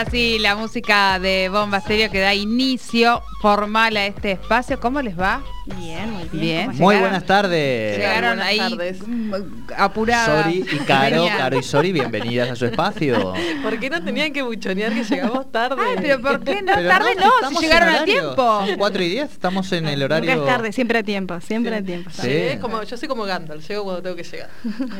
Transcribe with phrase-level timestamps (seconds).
[0.00, 4.80] Ahora sí, la música de Bomba Estéreo que da inicio formal a este espacio.
[4.80, 5.42] ¿Cómo les va?
[5.76, 6.40] Bien, muy bien.
[6.40, 6.66] Bien.
[6.68, 7.98] ¿Cómo Muy buenas tardes.
[7.98, 9.06] Llegaron Buenas ahí tardes.
[9.06, 9.32] mm,
[9.76, 10.44] apuradas.
[10.44, 11.26] Sori y Caro.
[11.36, 13.34] Caro y Sori, bienvenidas a su espacio.
[13.62, 15.76] ¿Por qué no tenían que buchonear que llegamos tarde?
[15.86, 16.72] Ay, pero ¿por qué no?
[16.74, 18.64] Pero tarde si no, si llegaron a tiempo.
[18.66, 21.76] Son 4 y 10, estamos en el horario Nunca es tarde, siempre a tiempo, siempre
[21.76, 22.08] a tiempo.
[22.10, 22.48] Sí.
[22.52, 24.48] Sí, como, yo soy como Gandalf, llego cuando tengo que llegar.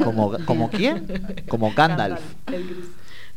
[0.05, 1.07] como, como quién?
[1.49, 2.21] Como Gandalf.
[2.53, 2.85] el gris.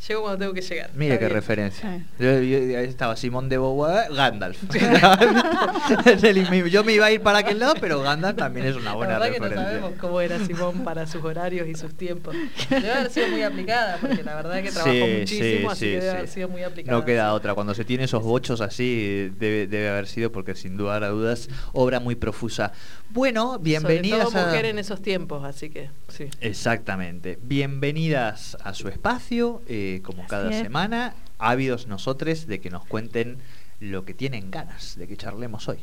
[0.07, 0.89] Llego cuando tengo que llegar.
[0.95, 1.35] Mire Está qué bien.
[1.35, 2.05] referencia.
[2.19, 4.61] Yo, estaba Simón de Beauvoir, Gandalf.
[6.69, 9.13] Yo me iba a ir para aquel lado, pero Gandalf también es una La buena
[9.19, 9.79] verdad que no referencia.
[9.79, 12.35] sabemos cómo era Simón para sus horarios y sus tiempos.
[12.69, 15.85] Debe haber sido muy aplicada, porque la verdad es que trabajó Sí, muchísimo, así sí,
[15.85, 16.17] que debe sí.
[16.17, 16.97] haber sido muy aplicada.
[16.97, 17.53] No queda otra.
[17.53, 21.47] Cuando se tiene esos bochos así, debe, debe haber sido porque sin duda a dudas,
[21.71, 22.73] obra muy profusa.
[23.09, 24.47] Bueno, bienvenidas Sobre todo a...
[24.47, 26.25] mujer en esos tiempos, así que sí.
[26.41, 27.37] Exactamente.
[27.43, 30.59] Bienvenidas a su espacio, eh, como cada es.
[30.61, 33.37] semana, ávidos nosotros de que nos cuenten
[33.79, 35.79] lo que tienen ganas de que charlemos hoy.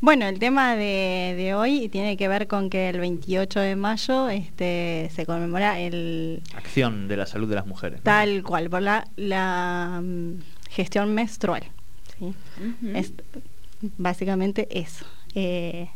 [0.00, 4.30] Bueno, el tema de, de hoy tiene que ver con que el 28 de mayo
[4.30, 7.98] este, se conmemora el Acción de la salud de las mujeres.
[7.98, 8.04] ¿no?
[8.04, 11.64] tal cual, por la, la mm, gestión menstrual.
[12.94, 13.12] Es
[13.96, 15.06] básicamente eso.
[15.34, 15.88] Eh,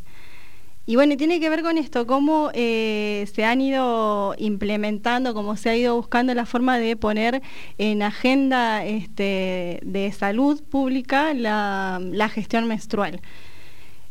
[0.87, 5.69] y bueno, tiene que ver con esto, cómo eh, se han ido implementando, cómo se
[5.69, 7.41] ha ido buscando la forma de poner
[7.79, 13.19] en agenda este, de salud pública la, gestión menstrual.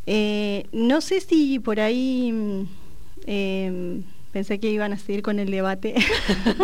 [0.06, 2.62] Eh, no sé si por ahí mm,
[3.26, 4.02] eh,
[4.34, 5.94] pensé que iban a seguir con el debate.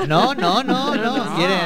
[0.09, 1.37] No, no, no, no, No.
[1.37, 1.59] quieren,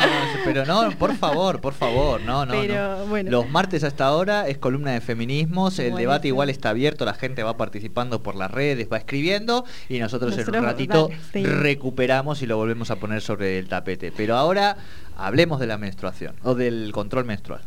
[0.45, 3.07] pero no, por favor, por favor, no, no, Pero, no.
[3.07, 3.31] bueno.
[3.31, 7.43] Los martes hasta ahora es columna de feminismos, el debate igual está abierto, la gente
[7.43, 11.45] va participando por las redes, va escribiendo y nosotros, en un ratito sí.
[11.45, 14.13] recuperamos y lo volvemos a poner sobre el tapete.
[14.15, 14.77] Pero ahora
[15.17, 17.63] hablemos de la menstruación o del control menstrual.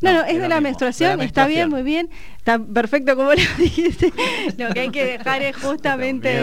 [0.00, 2.08] No, no, es de la menstruación, de la está bien, muy bien,
[2.48, 4.12] está perfecto como lo dijiste.
[4.56, 6.40] Lo que hay que dejar es justamente...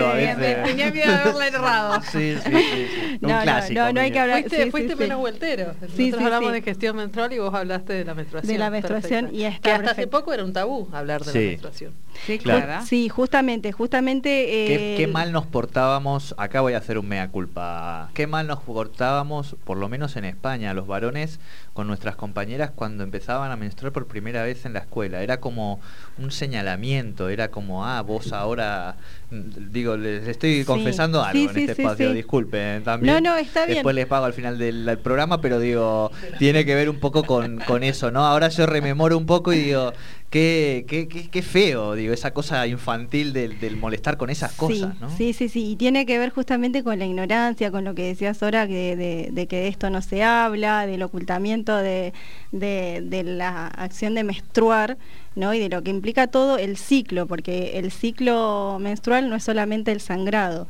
[0.66, 2.02] Tenía miedo de haberla errado.
[2.12, 3.18] Sí, sí, sí, sí.
[3.22, 3.80] No, un no, clásico.
[3.82, 5.22] no, no hay que hablar- Fuiste, sí, fuiste sí, menos sí.
[5.22, 5.66] vueltero.
[5.68, 6.54] Nosotros Sí, sí, hablamos sí.
[6.54, 8.54] de gestión menstrual y vos hablaste de la menstruación.
[8.54, 9.36] De la menstruación, Perfecto.
[9.38, 11.40] y está que hasta hace poco era un tabú hablar de Sí.
[11.40, 11.94] la menstruación.
[12.26, 12.86] Sí, Ju- claro.
[12.86, 14.30] Sí, justamente, justamente...
[14.30, 18.48] Qué, eh, qué mal nos portábamos, acá voy a hacer un mea culpa, qué mal
[18.48, 21.40] nos portábamos, por lo menos en España, los varones
[21.74, 25.22] con nuestras compañeras cuando empezaban a menstruar por primera vez en la escuela.
[25.22, 25.82] Era como
[26.18, 28.96] un señalamiento, era como, ah, vos ahora,
[29.32, 33.16] mm, digo, les estoy Sí, confesando algo sí, en este sí, espacio, disculpen también.
[33.16, 33.76] No, no, está bien.
[33.76, 37.26] Después les pago al final del, del programa, pero digo, tiene que ver un poco
[37.26, 38.26] con, con eso, ¿no?
[38.26, 39.94] Ahora yo rememoro un poco y digo,
[40.30, 44.94] qué, qué, qué, qué feo, digo, esa cosa infantil del, del molestar con esas cosas,
[44.94, 45.10] sí, ¿no?
[45.18, 48.42] Sí, sí, sí, y tiene que ver justamente con la ignorancia, con lo que decías
[48.44, 52.14] ahora, que de, de que de esto no se habla, del ocultamiento de,
[52.52, 54.98] de- de la acción de menstruar,
[55.36, 55.54] ¿no?
[55.54, 59.92] Y de lo que implica todo el ciclo, porque el ciclo menstrual no es solamente
[59.92, 60.68] el sangrado.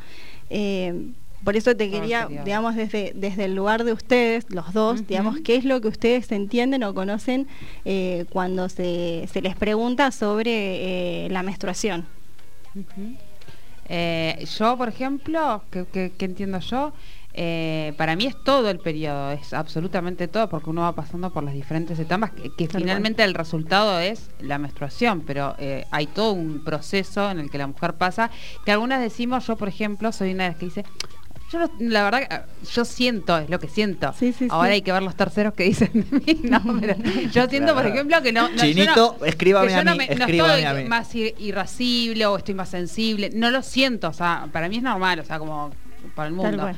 [0.50, 1.12] Eh,
[1.44, 5.56] por eso te quería, digamos, desde, desde el lugar de ustedes, los dos, digamos, qué
[5.58, 7.48] es lo que ustedes entienden o conocen
[7.86, 12.08] eh, cuando se, se les pregunta sobre eh, la menstruación.
[13.88, 16.94] Eh, yo, por ejemplo, ¿qué, qué- qué entiendo yo?
[17.38, 21.44] Eh, para mí es todo el periodo, es absolutamente todo, porque uno va pasando por
[21.44, 26.64] las diferentes etapas, que, finalmente el resultado es la menstruación, pero eh, hay todo un
[26.64, 28.32] proceso en el que la mujer pasa,
[28.64, 30.86] que algunas decimos, yo por ejemplo, soy una de las que dice,
[31.52, 34.14] yo no- la verdad, que, ah, yo siento, es lo que siento.
[34.18, 34.74] Sí, sí, Ahora sí.
[34.76, 36.96] hay que ver los terceros que dicen de mí, no, pero
[37.34, 38.44] yo siento, por ejemplo, que no...
[38.48, 40.74] no, yo Chinito, no- escríbame que yo a no mí, me- no escríbame estoy a
[40.74, 40.84] mí.
[40.88, 44.84] más ir- irascible o estoy más sensible, no lo siento, o sea, para mí es
[44.84, 45.72] normal, o sea, como
[46.16, 46.62] para el Tal mundo.
[46.64, 46.78] cual.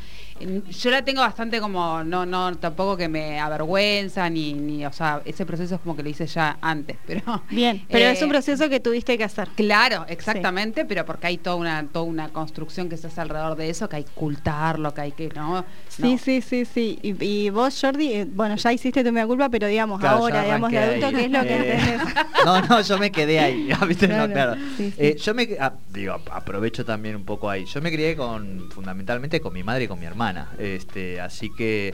[0.69, 5.21] Yo la tengo bastante como, no, no, tampoco que me avergüenza, ni, ni, o sea,
[5.25, 7.21] ese proceso es como que lo hice ya antes, pero...
[7.49, 9.47] Bien, pero eh, es un proceso que tuviste que hacer.
[9.55, 13.69] Claro, exactamente, pero porque hay toda una, toda una construcción que se hace alrededor de
[13.69, 15.65] eso, que hay que ocultarlo, que hay que, ¿no?
[15.89, 16.17] Sí, No.
[16.17, 16.99] sí, sí, sí.
[17.01, 20.43] Y, y vos, Jordi, eh, bueno, ya hiciste tu mea culpa, pero digamos, Claro, ahora,
[20.43, 21.13] digamos, de adulto, ahí.
[21.15, 22.01] ¿qué es lo que Eh, entendés?
[22.45, 23.69] No, no, yo me quedé ahí.
[23.87, 24.07] ¿viste?
[24.07, 24.55] No, Claro, claro.
[24.77, 24.93] sí, sí.
[24.97, 27.65] Eh, yo me ah, digo, ap- aprovecho también un poco ahí.
[27.65, 30.26] Yo me crié con fundamentalmente con mi madre y con mi hermana.
[30.57, 31.93] Este, así que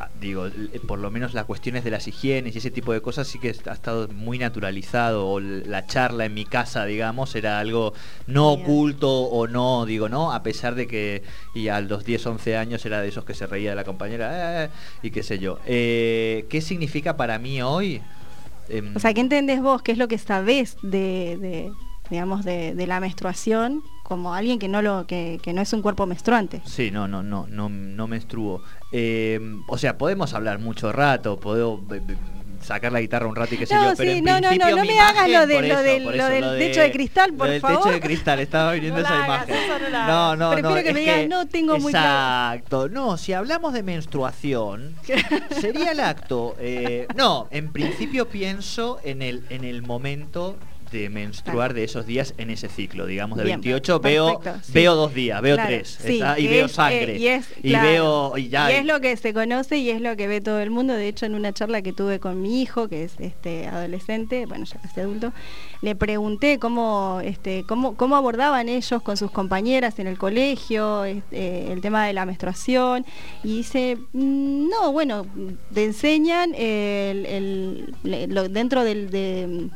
[0.00, 3.00] ah, digo, l- por lo menos las cuestiones de las higienes y ese tipo de
[3.00, 7.58] cosas sí que ha estado muy naturalizado o la charla en mi casa, digamos, era
[7.60, 7.92] algo
[8.26, 11.22] no oculto o no, digo, no, a pesar de que
[11.54, 14.64] y a los 10, 11 años era de esos que se reía de la compañera
[14.64, 14.68] eh,
[15.02, 15.58] y qué sé yo.
[15.66, 18.00] Eh, ¿Qué significa para mí hoy?
[18.68, 19.82] Em, O sea, ¿qué entendés vos?
[19.82, 21.70] ¿Qué es lo que sabés de, de,
[22.10, 25.82] digamos, de, de la menstruación como alguien que no lo que, que no es un
[25.82, 26.60] cuerpo menstruante.
[26.66, 28.62] Sí, no, no, no, no, no menstruo.
[28.92, 31.80] Eh, o sea, podemos hablar mucho rato, puedo
[32.60, 34.76] sacar la guitarra un rato y qué sé No, yo, pero en no, no, no,
[34.76, 37.60] no me hagas lo de- lo del- lo del techo de cristal, por lo del
[37.60, 37.78] favor.
[37.82, 39.54] techo de cristal, estaba viniendo No esa hagas, imagen.
[39.56, 42.54] eso no no, Prefiero no, que me digas, no tengo muy claro.
[42.56, 42.88] Exacto.
[42.88, 44.94] No, si hablamos de menstruación,
[45.60, 46.56] sería el acto.
[46.58, 50.56] eh, no, en principio pienso en el, en el momento
[50.94, 54.72] de menstruar de esos días en ese ciclo, digamos de Bien, 28 veo sí.
[54.72, 57.46] veo dos días, veo Claro, tres sí, está, y veo es, sangre eh, y es,
[57.62, 60.28] y claro, veo y ya y es lo que se conoce y es lo que
[60.28, 60.94] ve todo el mundo.
[60.94, 64.64] De hecho, en una charla que tuve con mi hijo, que es este adolescente, bueno,
[64.66, 65.32] ya casi adulto,
[65.82, 71.72] le pregunté cómo, este, cómo, cómo abordaban ellos con sus compañeras en el colegio, este,
[71.72, 73.04] el tema de la menstruación,
[73.42, 75.26] y dice, "Mm, no, bueno,
[75.74, 77.94] te enseñan el, el-
[78.32, 79.68] lo- dentro del de-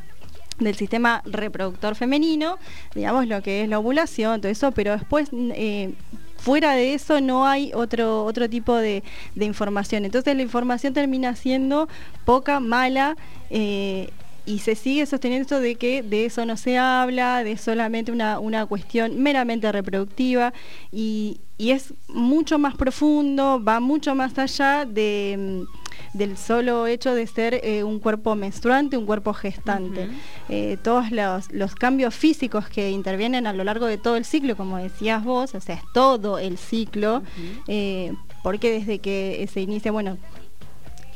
[0.59, 2.57] del sistema reproductor femenino,
[2.95, 5.93] digamos lo que es la ovulación, todo eso, pero después eh,
[6.37, 9.03] fuera de eso no hay otro, otro tipo de,
[9.35, 10.05] información.
[10.05, 11.87] Entonces la información termina siendo
[12.25, 13.15] poca, mala.
[13.49, 14.09] eh,
[14.49, 18.39] y se sigue sosteniendo esto de que de eso no se habla, de solamente una,
[18.39, 20.53] una cuestión meramente reproductiva
[20.91, 25.65] y, y es mucho más profundo, va mucho más allá de,
[26.13, 30.09] del solo hecho de ser eh, un cuerpo menstruante, un cuerpo gestante.
[30.49, 34.55] Eh, todos los, los cambios físicos que intervienen a lo largo de todo el ciclo,
[34.55, 37.23] como decías vos, o sea, es todo el ciclo,
[37.67, 38.13] eh,
[38.43, 40.17] porque desde que se inicia, bueno,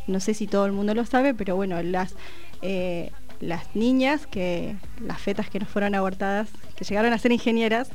[0.08, 2.16] no sé si todo el mundo lo sabe, pero bueno, las
[2.62, 3.12] eh,
[3.48, 4.76] las niñas que
[5.06, 6.48] las fetas que no fueron abortadas,
[6.78, 7.90] que llegaron a ser ingenieras,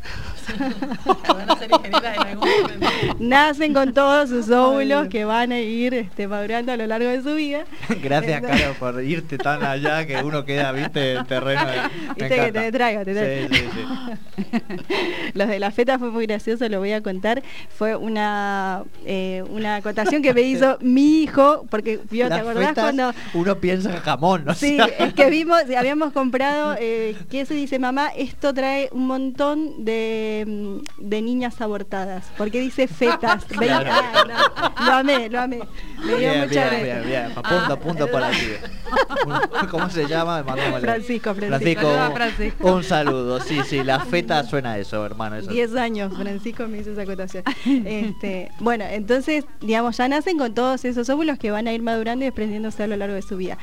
[1.29, 3.17] Van a ser ingenieras en algún momento.
[3.19, 7.23] nacen con todos sus óvulos que van a ir este, madurando a lo largo de
[7.23, 7.65] su vida.
[8.03, 11.65] Gracias, Entonces- Caro, por irte tan allá que uno queda, viste, en terreno.
[11.67, 11.81] de-
[12.17, 13.55] Viste que te traigo, te traigo.
[13.55, 14.49] Sí, sí, sí.
[15.35, 17.43] Los de la feta fue muy gracioso, lo voy a contar.
[17.75, 22.85] Fue una, eh, una acotación que me hizo mi hijo, porque vio, ¿te acordás fetas,
[22.85, 24.55] cuando uno piensa en jamón, ¿no?
[24.55, 25.31] Sí, es que
[25.76, 31.61] habíamos comprado eh, queso y dice, mamá, esto trae un montón de, mm, de niñas
[31.61, 32.26] abortadas.
[32.37, 33.44] porque dice fetas?
[33.58, 33.90] Claro.
[33.93, 35.58] Ah, no, lo amé, lo amé.
[36.05, 37.32] Me dio Bien, mucha bien, bien, bien.
[37.35, 38.38] Punto, punto para ti.
[39.70, 40.44] ¿Cómo se llama?
[40.81, 41.88] Francisco, Francisco.
[41.88, 42.73] Un- Francisco.
[42.75, 43.40] un saludo.
[43.40, 45.37] Sí, sí, la feta suena a eso, hermano.
[45.37, 45.50] Eso.
[45.50, 47.44] 10 años, Francisco me hizo esa acotación.
[47.85, 52.25] Este, bueno, entonces, digamos, ya nacen con todos esos óvulos que van a ir madurando
[52.25, 53.58] y desprendiéndose a lo largo de su vida.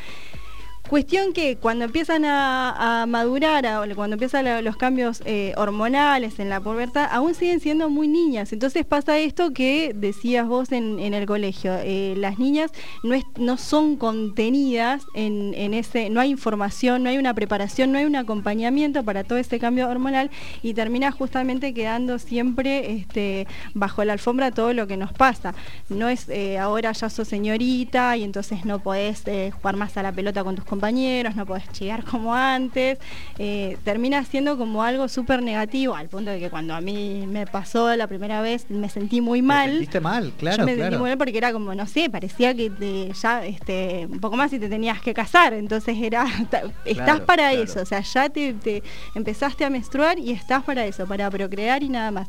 [0.90, 6.60] Cuestión que cuando empiezan a, madurar, a- cuando empiezan los cambios eh, hormonales en la
[6.62, 8.54] pubertad, aún siguen siendo muy niñas.
[8.54, 11.74] Entonces pasa esto que decías vos en, el colegio.
[11.78, 12.72] eh, las niñas
[13.04, 17.92] no, es- no son contenidas en, en ese, no hay información, no hay una preparación,
[17.92, 20.30] no hay un acompañamiento para todo ese cambio hormonal
[20.62, 25.56] y termina justamente quedando siempre este, bajo la alfombra todo lo que nos pasa.
[25.90, 29.24] No es eh, ahora ya sos señorita y entonces no podés
[29.60, 33.00] jugar más a la pelota con tus compañeros, no podés llegar como antes.
[33.40, 37.46] Eh, termina siendo como algo súper negativo, al punto de que cuando a mí me
[37.48, 39.70] pasó la primera vez me sentí muy ¿Te mal.
[39.72, 40.92] sentiste mal, claro, Yo me claro.
[40.92, 44.36] sentí muy mal porque era como, no sé, parecía que te- ya este, un poco
[44.38, 45.54] más y te tenías que casar.
[45.54, 46.26] Entonces era,
[46.86, 47.64] estás para claro.
[47.64, 48.84] eso, o sea, ya te, te
[49.16, 52.28] empezaste a menstruar y estás para eso, para procrear y nada más.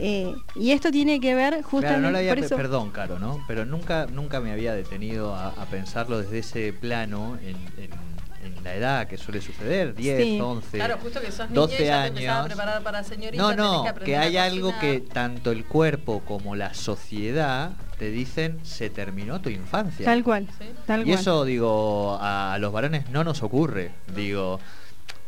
[0.00, 2.56] Eh, y esto tiene que ver justamente Claro, no lo había, por eso.
[2.56, 3.44] perdón, Caro, ¿no?
[3.48, 8.08] Pero nunca, nunca me había detenido a, a pensarlo desde ese plano en, en-
[8.44, 10.40] en la edad que suele suceder, 10, Sí.
[10.40, 12.46] 11, Claro, justo que sos niña 12 y ya te empezás a años.
[12.46, 13.42] preparar para señorita.
[13.42, 18.90] No, no, que hay algo que tanto el cuerpo como la sociedad te dicen se
[18.90, 20.04] terminó tu infancia.
[20.04, 20.66] Tal cual, Sí.
[20.86, 21.18] tal Y cual.
[21.18, 23.90] eso, digo, a, a los varones no nos ocurre.
[24.14, 24.60] Digo,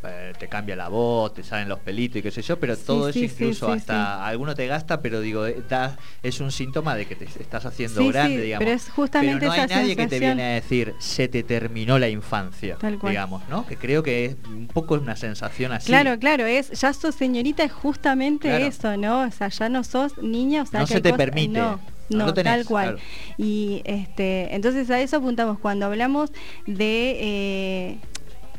[0.03, 2.83] eh, te cambia la voz, te salen los pelitos y qué sé yo, pero Sí,
[2.87, 6.51] todo sí, eso incluso sí, hasta alguno te gasta, pero digo, eh, da- es un
[6.53, 8.65] síntoma de que te estás haciendo grande, digamos.
[8.65, 11.43] pero es justamente Pero no hay esa nadie que te viene a decir, se te
[11.43, 13.13] terminó la infancia, Tal cual.
[13.13, 13.67] digamos, ¿no?
[13.67, 15.87] Que creo que es un poco una sensación así.
[15.89, 18.65] Claro, claro, es ya sos señorita es justamente Claro.
[18.67, 19.23] eso, ¿no?
[19.23, 21.79] O sea, ya no sos niña, o sea, No que se te permite, No,
[22.09, 22.85] no no, lo tenés, tal cual.
[22.95, 22.99] claro.
[23.37, 26.31] Y este, entonces a eso apuntamos cuando hablamos
[26.67, 27.99] de eh,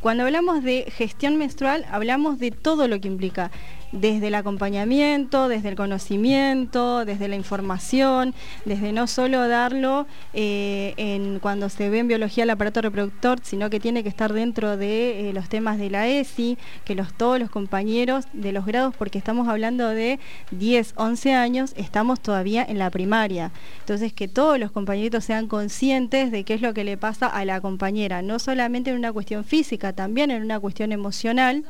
[0.01, 3.51] cuando hablamos de gestión menstrual, hablamos de todo lo que implica,
[3.91, 8.33] desde el acompañamiento, desde el conocimiento, desde la información,
[8.65, 13.69] desde no solo darlo eh, en cuando se ve en biología el aparato reproductor, sino
[13.69, 17.39] que tiene que estar dentro de eh, los temas de la ESI, que los, todos
[17.39, 20.19] los compañeros de los grados, porque estamos hablando de
[20.51, 23.51] 10, 11 años, estamos todavía en la primaria.
[23.79, 27.45] Entonces, que todos los compañeritos sean conscientes de qué es lo que le pasa a
[27.45, 31.65] la compañera, no solamente en una cuestión física, también en una cuestión emocional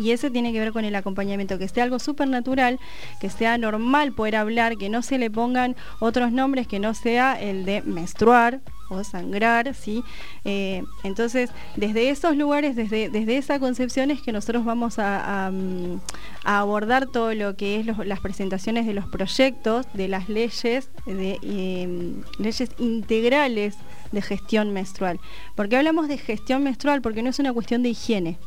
[0.00, 2.78] Y eso tiene que ver con el acompañamiento, que sea algo súper natural,
[3.20, 7.40] que sea normal poder hablar, que no se le pongan otros nombres que no sea
[7.40, 8.60] el de menstruar
[8.90, 10.04] o sangrar, ¿sí?
[10.44, 16.00] Eh, entonces, desde esos lugares, desde, desde esa concepción es que nosotros vamos a, mm,
[16.44, 22.22] abordar todo lo que es las presentaciones de los proyectos, de las leyes, de em,
[22.38, 23.76] leyes integrales
[24.12, 25.18] de gestión menstrual.
[25.54, 27.00] ¿Por qué hablamos de gestión menstrual?
[27.00, 28.38] Porque no es una cuestión de higiene.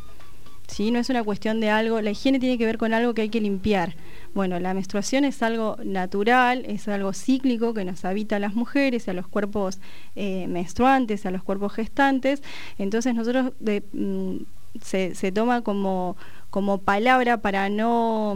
[0.67, 0.91] ¿Sí?
[0.91, 3.29] No es una cuestión de algo, la higiene tiene que ver con algo que hay
[3.29, 3.95] que limpiar.
[4.33, 9.07] Bueno, la menstruación es algo natural, es algo cíclico que nos habita a las mujeres,
[9.07, 9.79] a los cuerpos
[10.15, 12.43] eh, menstruantes, a los cuerpos gestantes.
[12.77, 13.53] Entonces nosotros
[13.93, 14.36] mm,
[14.81, 16.17] se, toma como,
[16.50, 18.36] como palabra para no,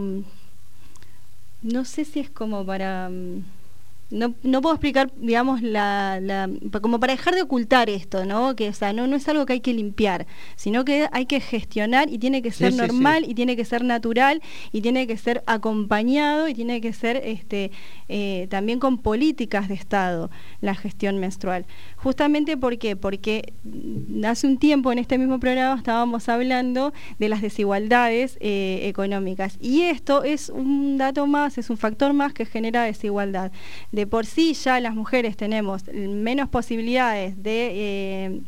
[1.62, 3.10] no sé si es como para...
[3.10, 3.44] Mm,
[4.12, 6.50] no, no puedo explicar, digamos, la,
[6.82, 8.56] como para dejar de ocultar esto, ¿no?
[8.56, 11.40] Que, o sea, no, no es algo que hay que limpiar, sino que hay que
[11.40, 14.42] gestionar y tiene que ser normal y tiene que ser natural
[14.72, 17.72] y tiene que ser acompañado y tiene que ser este,
[18.10, 21.66] eh, también con políticas de Estado la gestión menstrual.
[21.96, 22.96] Justamente ¿por qué?
[22.96, 23.54] porque
[24.26, 29.84] hace un tiempo en este mismo programa estábamos hablando de las desigualdades eh, económicas y
[29.84, 33.52] esto es un dato más, es un factor más que genera desigualdad
[33.92, 38.42] de por sí ya las mujeres tenemos menos posibilidades de, eh,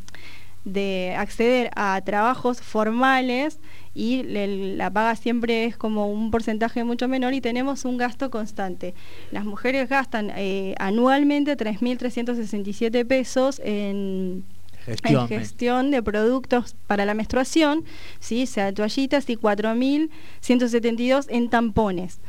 [0.66, 3.60] de acceder a trabajos formales
[3.96, 8.96] y la paga siempre es como un porcentaje mucho menor y tenemos un gasto constante.
[9.32, 14.44] Las mujeres gastan eh, anualmente 3.367 pesos en
[14.86, 17.86] Gestión, de productos para la menstruación,
[18.20, 18.46] ¿sí?
[18.46, 22.20] sea toallitas, y 4.172 en tampones.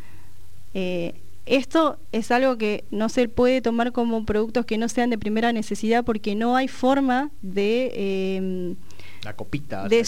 [0.73, 1.15] Eh,
[1.47, 5.53] esto es algo que no se puede tomar como productos que no sean de primera
[5.53, 8.37] necesidad porque no hay forma de...
[8.37, 8.77] Em,
[9.25, 10.05] la copita de,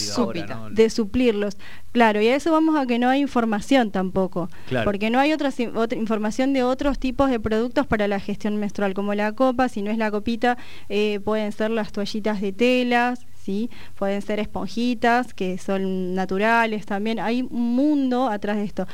[0.73, 1.57] de, suplirlos.
[1.93, 4.51] Claro, y a eso vamos a que no hay información tampoco,
[4.85, 8.93] porque no hay otra, otra, información de otros tipos de productos para la gestión menstrual,
[8.93, 10.59] como la copa, si no es la copita,
[10.91, 13.71] eh, pueden ser las toallitas de telas, ¿sí?
[13.95, 18.87] pueden ser esponjitas, que son naturales también, hay un mundo atrás de esto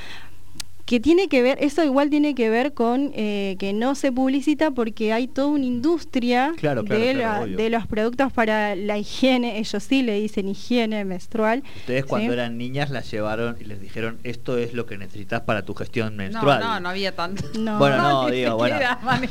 [0.85, 4.73] que tiene que ver, eso igual tiene que ver con eh, que no se publicita
[4.73, 10.49] porque hay toda una industria de, los productos para la higiene, ellos sí le dicen
[10.49, 11.63] higiene menstrual.
[11.77, 15.65] Ustedes cuando eran niñas las llevaron y les dijeron esto es lo que necesitas para
[15.65, 16.61] tu gestión menstrual.
[16.61, 17.45] No, no, no había tanto.
[17.79, 18.77] Bueno, no, digo, bueno.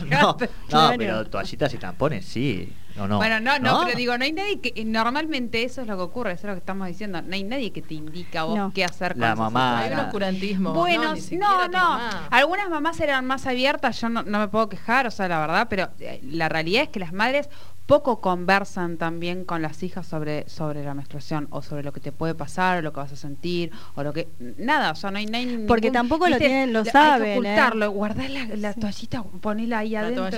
[0.10, 0.38] No,
[0.72, 2.72] no pero toallitas y tampones sí.
[2.96, 4.84] Bueno, no, no, pero digo, no hay nadie que.
[4.86, 7.22] Normalmente eso es lo que ocurre, eso es lo que estamos diciendo.
[7.22, 9.80] No hay nadie que te indica vos qué hacer con La mamá.
[9.80, 10.74] Hay un oscurantismo.
[10.74, 12.00] Bueno, no, no.
[12.30, 15.68] Algunas mamás eran más abiertas, yo no, no me puedo quejar, o sea, la verdad,
[15.70, 17.50] pero eh, la realidad es que las madres
[17.92, 22.14] poco conversan también con las hijas sobre, sobre la menstruación o sobre lo que te
[22.14, 25.18] puede pasar o lo que vas a sentir o lo que nada o sea no
[25.18, 27.52] hay, no porque tampoco lo tienen lo saben hay que ¿eh?
[27.52, 30.30] ocultarlo guardar la, toallita ponela ahí adentro.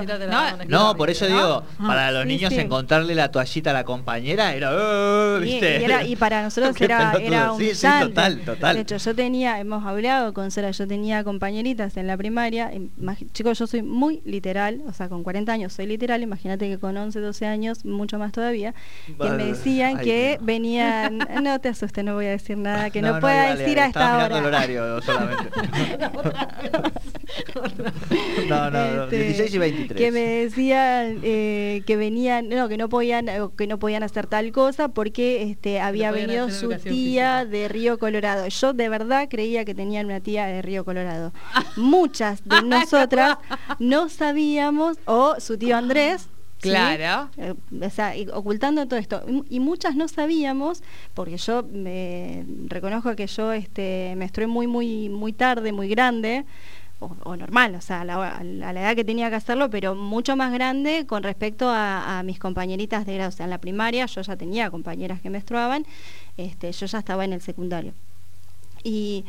[0.67, 5.39] no, por eso digo para los niños encontrarle la toallita a la compañera era, oh",
[5.39, 5.85] ¿viste?
[6.07, 8.77] Y, para nosotros era, era un sí, sí, total, total.
[8.77, 12.71] de hecho yo tenía hemos hablado con Sara yo tenía compañeritas en la primaria
[13.31, 16.97] chicos yo soy muy literal o sea con 40 años soy literal imagínate que con
[16.97, 18.73] 11 12 años, mucho más todavía,
[19.21, 23.19] que me decían que venían, no te asustes, no voy a decir nada que no,
[23.19, 24.37] pueda decir a esta hora.
[24.37, 25.49] el horario solamente.
[28.49, 29.97] no, no, 16 este, y 23.
[29.97, 34.51] Que me decían eh, que venían, no, que no podían, que no podían hacer tal
[34.51, 38.47] cosa porque este, había venido su tía de Río Colorado.
[38.47, 41.33] Yo de verdad creía que tenían una tía de Río Colorado.
[41.75, 43.37] Muchas de nosotras
[43.79, 46.27] no sabíamos, o su tío Andrés,
[46.69, 47.29] Claro.
[47.37, 49.23] Eh, o sea, ocultando todo esto.
[49.49, 55.09] Y muchas no sabíamos, porque yo me reconozco que yo este, me estoy muy, muy,
[55.09, 56.45] muy tarde, muy grande,
[57.23, 61.05] o, normal, o sea, a la, edad que tenía que hacerlo, pero mucho más grande
[61.05, 63.29] con respecto a, mis compañeritas de grado.
[63.29, 65.85] O sea, en la primaria yo ya tenía compañeras que menstruaban,
[66.37, 67.93] este, yo ya estaba en el secundario.
[68.83, 69.25] Y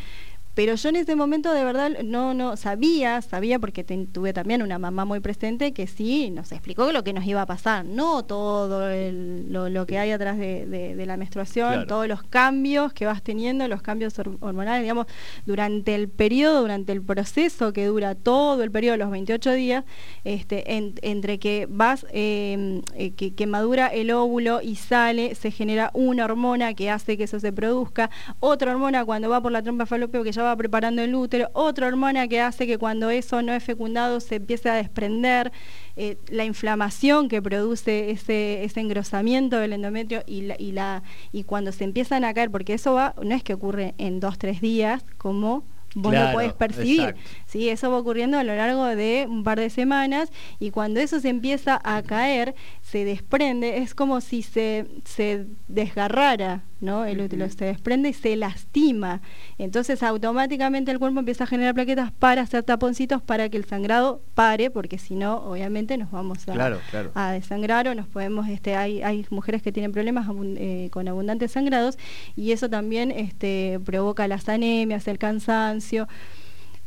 [0.54, 4.78] pero yo en ese momento de verdad no, no sabía, sabía porque tuve también una
[4.78, 8.88] mamá muy presente que sí nos explicó lo que nos iba a pasar, no todo
[8.88, 14.18] lo, que hay atrás de, la menstruación, todos los cambios que vas teniendo, los cambios
[14.18, 15.06] hormonales, digamos,
[15.44, 19.84] durante el periodo, durante el proceso que dura todo el periodo, los 28 días,
[20.22, 20.64] este,
[21.02, 26.74] entre que vas, em, eh, que, madura el óvulo y sale, se genera una hormona
[26.74, 30.32] que hace que eso se produzca, otra hormona cuando va por la trompa falopio que
[30.32, 34.20] ya va preparando el útero, otra hormona que hace que cuando eso no es fecundado
[34.20, 35.52] se empiece a desprender,
[35.96, 41.44] eh, la inflamación que produce ese, ese engrosamiento del endometrio y, la, y, la, y
[41.44, 44.60] cuando se empiezan a caer, porque eso va, no es que ocurre en dos, tres
[44.60, 47.14] días, como vos lo podés percibir.
[47.46, 47.68] ¿sí?
[47.68, 51.28] Eso va ocurriendo a lo largo de un par de semanas y cuando eso se
[51.28, 52.54] empieza a caer,
[52.94, 57.04] se desprende, es como si se, se desgarrara ¿no?
[57.04, 59.20] el útero, se desprende y se lastima.
[59.58, 64.22] Entonces automáticamente el cuerpo empieza a generar plaquetas para hacer taponcitos para que el sangrado
[64.34, 66.78] pare, porque si no, obviamente nos vamos a,
[67.14, 71.50] a desangrar o nos podemos, este, hay, hay mujeres que tienen problemas eh, con abundantes
[71.50, 71.98] sangrados
[72.36, 76.06] y eso también este, provoca las anemias, el cansancio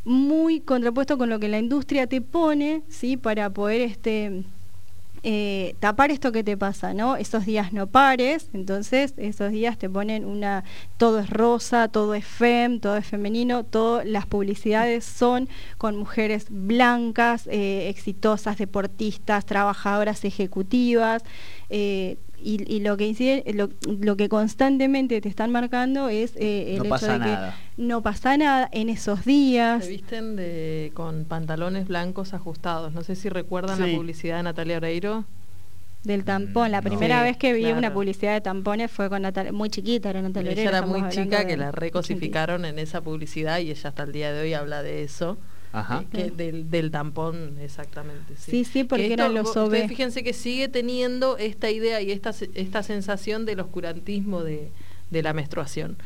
[0.05, 3.17] muy contrapuesto con lo que la industria te pone, ¿sí?
[3.17, 4.45] Para poder este,
[5.23, 7.15] eh, tapar esto que te pasa, ¿no?
[7.15, 10.63] Esos días no pares, entonces esos días te ponen una,
[10.97, 16.47] todo es rosa, todo es fem, todo es femenino, todas las publicidades son con mujeres
[16.49, 21.23] blancas, eh, exitosas, deportistas, trabajadoras ejecutivas.
[21.69, 27.07] Eh, y, lo que incide, lo, que constantemente te están marcando es eh, el hecho
[27.07, 27.37] de que
[27.77, 29.83] no pasa nada en esos días.
[29.83, 32.93] Se visten de, con pantalones blancos ajustados.
[32.93, 35.25] No sé si recuerdan la publicidad de Natalia Oreiro.
[36.03, 36.71] Del tampón.
[36.71, 40.21] La primera vez que vi una publicidad de tampones fue con Natalia, muy chiquita era
[40.21, 40.69] Natalia Oreiro.
[40.69, 44.31] Ella era muy chica que la recosificaron en esa publicidad y ella hasta el día
[44.31, 45.37] de hoy habla de eso.
[45.73, 46.05] Ajá.
[46.11, 48.35] Que del, del, tampón, exactamente.
[48.37, 49.87] Sí, sí, porque eran los OB.
[49.87, 54.71] Fíjense que sigue teniendo esta idea y esta, esta sensación del oscurantismo de,
[55.09, 55.97] de la menstruación.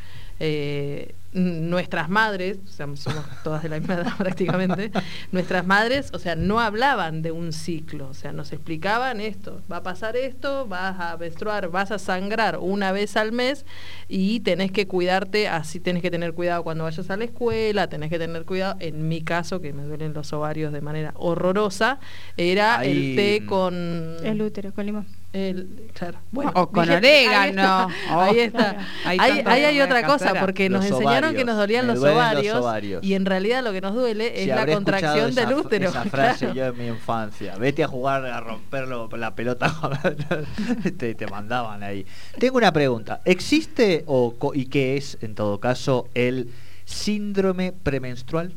[0.43, 4.91] Eh, nuestras madres, o sea, somos todas de la misma edad prácticamente,
[5.31, 9.77] nuestras madres, o sea, no hablaban de un ciclo, o sea, nos explicaban esto, va
[9.77, 13.67] a pasar esto, vas a menstruar, vas a sangrar una vez al mes
[14.09, 18.09] y tenés que cuidarte, así tenés que tener cuidado cuando vayas a la escuela, tenés
[18.09, 21.99] que tener cuidado, en mi caso, que me duelen los ovarios de manera horrorosa,
[22.35, 24.17] era el té con...
[24.23, 25.20] El útero, con limón.
[25.33, 26.19] El, claro.
[26.31, 27.87] Bueno, o con orégano.
[28.09, 28.77] Ahí está.
[29.05, 33.63] Ahí, hay, otra cosa, porque nos enseñaron que nos dolían los ovarios, y en realidad
[33.63, 35.89] lo que nos duele es la contracción del útero.
[35.89, 37.55] Esa frase yo en mi infancia.
[37.57, 39.71] Vete a jugar a romperlo la pelota
[40.97, 42.05] te, te mandaban ahí.
[42.37, 43.21] Tengo una pregunta.
[43.23, 46.49] ¿Existe o y qué es en todo caso el
[46.85, 48.53] síndrome premenstrual?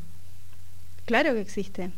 [1.05, 1.91] Claro que existe.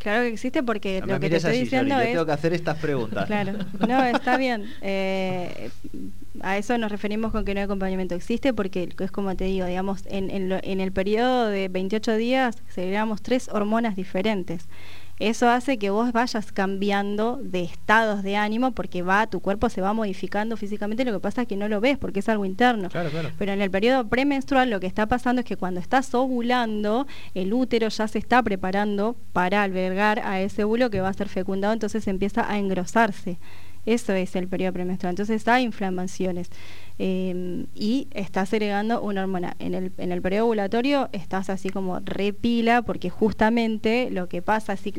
[0.00, 2.08] Claro que existe porque lo que te estoy diciendo es...
[2.08, 3.26] tengo que hacer estas preguntas.
[3.26, 3.52] Claro,
[3.86, 4.64] no, está bien.
[4.80, 5.70] Eh,
[6.40, 8.14] a eso nos referimos con que no hay acompañamiento.
[8.14, 13.20] Existe porque es como te digo, digamos, en, en el periodo de 28 días segregamos
[13.20, 14.68] tres hormonas diferentes.
[15.20, 19.82] Eso hace que vos vayas cambiando de estados de ánimo porque va, tu cuerpo se
[19.82, 22.88] va modificando físicamente, lo que pasa es que no lo ves porque es algo interno.
[23.38, 27.52] Pero en el periodo premenstrual lo que está pasando es que cuando estás ovulando, el
[27.52, 31.74] útero ya se está preparando para albergar a ese óvulo que va a ser fecundado,
[31.74, 33.38] entonces empieza a engrosarse.
[33.86, 35.12] Eso es el periodo premenstrual.
[35.12, 36.50] Entonces hay inflamaciones
[37.02, 39.56] em, y estás segregando una hormona.
[39.58, 44.74] En el, en el periodo ovulatorio estás así como repila porque justamente lo que pasa
[44.74, 44.92] así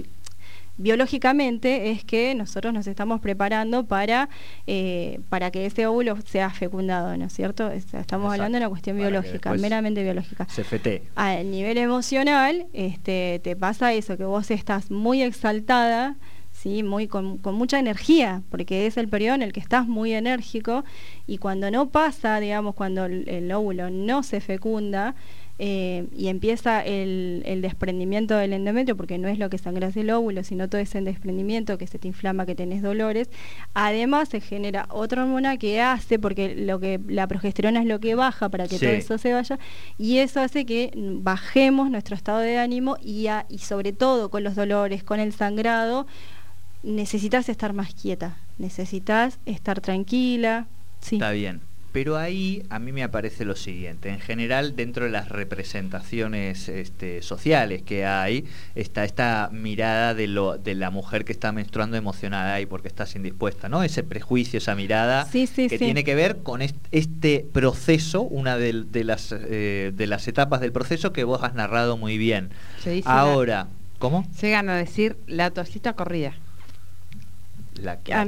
[0.77, 4.29] biológicamente es que nosotros nos estamos preparando para,
[4.65, 7.69] eh, para que ese óvulo sea fecundado, ¿no es cierto?
[7.69, 10.45] Estamos hablando de una cuestión biológica, meramente biológica.
[10.45, 11.03] CFT.
[11.15, 16.15] A nivel emocional, este, te pasa eso, que vos estás muy exaltada,
[16.61, 16.83] ¿sí?
[16.83, 20.83] muy con, mucha energía, porque es el periodo en el que estás muy enérgico
[21.25, 25.15] y cuando no pasa, digamos, cuando el, óvulo no se fecunda,
[25.63, 30.43] eh, y empieza el, desprendimiento del endometrio, porque no es lo que sangras el óvulo,
[30.43, 33.29] sino todo ese desprendimiento que se te inflama, que tenés dolores.
[33.75, 38.15] Además se genera otra hormona que hace, porque lo que la progesterona es lo que
[38.15, 39.59] baja para que todo eso se vaya,
[39.99, 44.55] y eso hace que bajemos nuestro estado de ánimo y, y sobre todo con los
[44.55, 46.07] dolores, con el sangrado,
[46.83, 50.67] necesitas estar más quieta, necesitas estar tranquila.
[51.01, 51.15] Sí.
[51.15, 51.61] Está bien.
[51.91, 54.09] Pero ahí a mí me aparece lo siguiente.
[54.09, 60.57] En general, dentro de las representaciones este, sociales que hay, está esta mirada de, lo,
[60.57, 63.83] de la mujer que está menstruando emocionada y porque estás indispuesta, ¿no?
[63.83, 69.91] Ese prejuicio, esa mirada que tiene que ver con este proceso, una de, las, eh,
[69.93, 72.51] de las etapas del proceso que vos has narrado muy bien.
[73.03, 73.67] Ahora,
[73.99, 74.25] ¿cómo?
[74.41, 76.35] Llegan a decir la toallita corrida.
[77.81, 78.25] La que ah,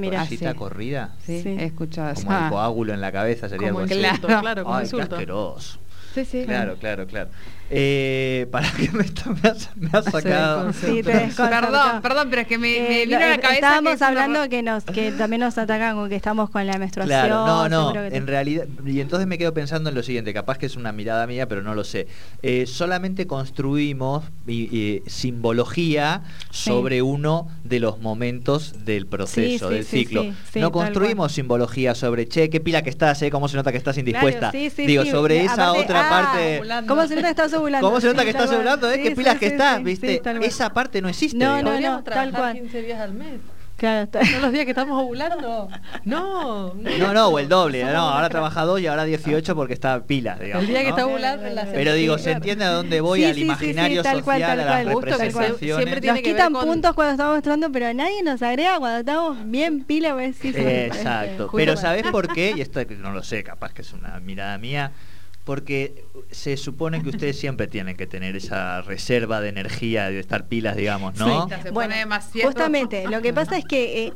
[0.56, 1.16] corrida.
[1.26, 4.88] Sí, he escuchado Como el coágulo en la cabeza sería como claro, claro, como Ay,
[5.00, 5.80] asqueroso.
[6.14, 6.44] Sí, sí.
[6.46, 7.30] Claro, claro, claro.
[7.70, 10.72] Eh, para que me, está- me has, me has sacado.
[10.74, 11.30] Sí, te.
[11.36, 13.54] Perdón, perdón, pero es que me, me Eh, vino a la cabeza.
[13.56, 16.66] estábamos que es una- hablando que nos que también nos atacan con que estamos con
[16.68, 17.20] la menstruación.
[17.28, 20.58] Claro, no, no, te- en realidad, y entonces me quedo pensando en lo siguiente, capaz
[20.58, 22.08] que es una mirada mía, pero no lo sé.
[22.44, 26.22] Eh, solamente construimos y- y simbología
[26.52, 26.70] Sí.
[26.70, 30.24] sobre uno de los momentos del proceso, Sí, del sí, ciclo.
[30.24, 33.72] sí, sí, no construimos simbología sobre, che, qué pila que estás, eh, cómo se nota
[33.72, 34.52] que estás indispuesta.
[34.52, 35.12] Claro, sí, sí, Digo, sí.
[35.12, 36.62] sobre esa Aparte- otra ah, parte...
[36.88, 37.88] ¿Cómo se nota que estás ovulando?
[37.88, 38.58] ¿Cómo se nota Sí, que estás cual.
[38.58, 38.92] ovulando?
[38.92, 38.96] eh?
[38.96, 39.78] Sí, ¿Qué sí, pilas sí, que sí, estás?
[39.78, 40.20] sí, ¿Viste?
[40.22, 40.44] cual.
[40.44, 41.38] Esa parte no existe.
[41.38, 42.54] No, no, no, tal cual.
[42.54, 43.40] 15 días al mes.
[43.76, 45.68] Claro, ¿Todos los días que estamos ovulando?
[46.06, 46.74] No.
[46.76, 47.84] No, no, o el doble.
[47.84, 50.64] No, ahora trabaja dos y ahora 18 porque está pila, digamos.
[50.64, 50.90] El día que ¿no?
[50.92, 53.20] está ovulando en la Pero digo, ¿se entiende a dónde voy?
[53.20, 54.94] Sí, al sí, sí, sí, imaginario tal cual, social, tal a las cual.
[54.94, 55.76] Justo que representaciones.
[55.76, 59.00] siempre tiene Nos que quitan con- puntos cuando estamos mostrando, pero nadie nos agrega cuando
[59.00, 60.14] estamos bien pila.
[60.14, 61.50] pues, Exacto.
[61.56, 62.54] Pero ¿sabés por qué?
[62.56, 64.92] Y esto no lo sé, capaz que es una mirada mía.
[65.44, 70.48] Porque se supone que ustedes siempre tienen que tener esa reserva de energía, de estar
[70.48, 71.48] pilas, digamos, ¿no?
[71.50, 74.14] Sí, se Bueno, pone demasiado- justamente, lo que pasa es que, eh,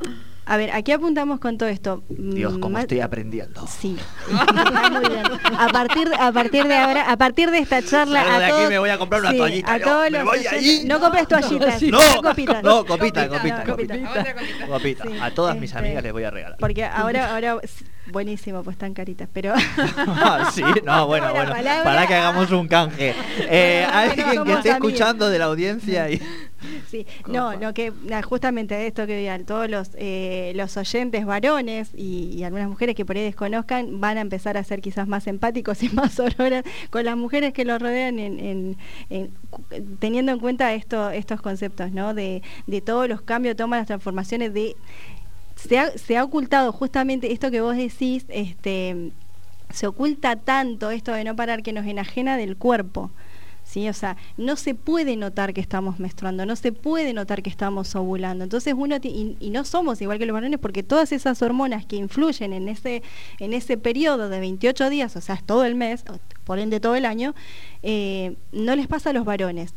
[0.47, 2.03] a ver, aquí apuntamos con todo esto.
[2.09, 3.65] Dios, cómo estoy aprendiendo.
[3.67, 3.97] Sí,
[4.29, 5.23] Está muy bien.
[5.57, 8.63] A partir, a partir de ahora, a partir de esta charla, Salgo a de aquí,
[8.69, 10.83] me voy a comprar una sí, toallita, A todos me los voy ahí.
[10.87, 12.63] No compres toallitas, No, copitas.
[12.63, 13.93] no, copita, Copita, copita, no, copita.
[13.95, 14.09] copita.
[14.19, 14.67] Otra copita.
[14.67, 15.03] Copita.
[15.03, 16.57] Sí, A todas mis este, amigas les voy a regalar.
[16.59, 17.57] Porque ahora, ahora,
[18.11, 19.53] buenísimo, pues están caritas, pero
[20.07, 21.51] Ah, sí, no, bueno, bueno.
[21.51, 23.13] palabra- Para que hagamos un canje.
[23.39, 26.21] Eh, alguien que esté escuchando de la audiencia y.
[26.89, 31.89] sí, no, lo que na, justamente esto que digan todos los eh, los oyentes varones
[31.95, 35.27] y, y algunas mujeres que por ahí desconozcan van a empezar a ser quizás más
[35.27, 38.77] empáticos y más auroras con las mujeres que los rodean en, en-
[39.09, 39.31] en-
[39.99, 42.13] teniendo en cuenta esto, estos conceptos, ¿no?
[42.13, 44.75] De, de todos los cambios, todas las transformaciones de
[45.55, 49.11] se ha, se ha ocultado justamente esto que vos decís, este,
[49.71, 53.11] se oculta tanto esto de no parar que nos enajena del cuerpo.
[53.67, 53.89] ¿Sí?
[53.89, 57.93] O sea, no se puede notar que estamos menstruando, no se puede notar que estamos
[57.95, 58.43] ovulando.
[58.43, 61.97] Entonces uno y, y no somos igual que los varones porque todas esas hormonas que
[61.97, 63.03] influyen en ese
[63.39, 66.03] en ese periodo de 28 días, o sea, es todo el mes,
[66.45, 67.35] por ende todo el año,
[67.83, 69.73] eh, no les pasa a los varones.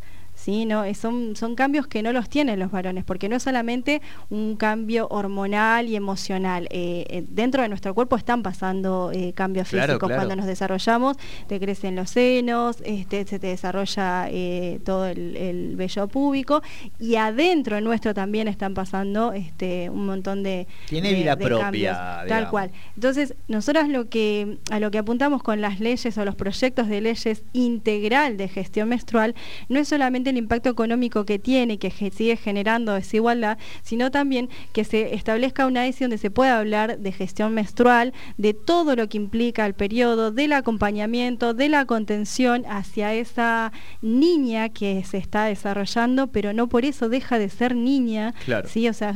[0.51, 0.67] ¿Sí?
[0.67, 4.57] No, son, son cambios que no los tienen los varones, porque no es solamente un
[4.57, 6.67] cambio hormonal y emocional.
[6.71, 10.09] eh, eh, dentro de nuestro cuerpo están pasando eh, cambios Claro, físicos.
[10.09, 10.21] claro.
[10.23, 15.77] Cuando nos desarrollamos, te crecen los senos, este, se te desarrolla eh, todo el, el
[15.77, 16.63] vello púbico,
[16.99, 21.63] y adentro nuestro también están pasando este, un montón de, Tiene de- vida de propia,
[21.65, 21.97] cambios,
[22.29, 22.71] tal cual.
[22.97, 27.01] Entonces, nosotros lo que, a lo que apuntamos con las leyes o los proyectos de
[27.01, 29.35] leyes integral de gestión menstrual
[29.69, 34.49] no es solamente el impacto económico que tiene y que sigue generando desigualdad, sino también
[34.73, 39.09] que se establezca una ESI donde se pueda hablar de gestión menstrual, de todo lo
[39.09, 43.73] que implica el periodo, del acompañamiento, de la contención hacia esa
[44.03, 48.35] niña que se está desarrollando, pero no por eso deja de ser niña.
[48.45, 48.69] Claro.
[48.69, 48.89] ¿sí?
[48.89, 49.15] O sea,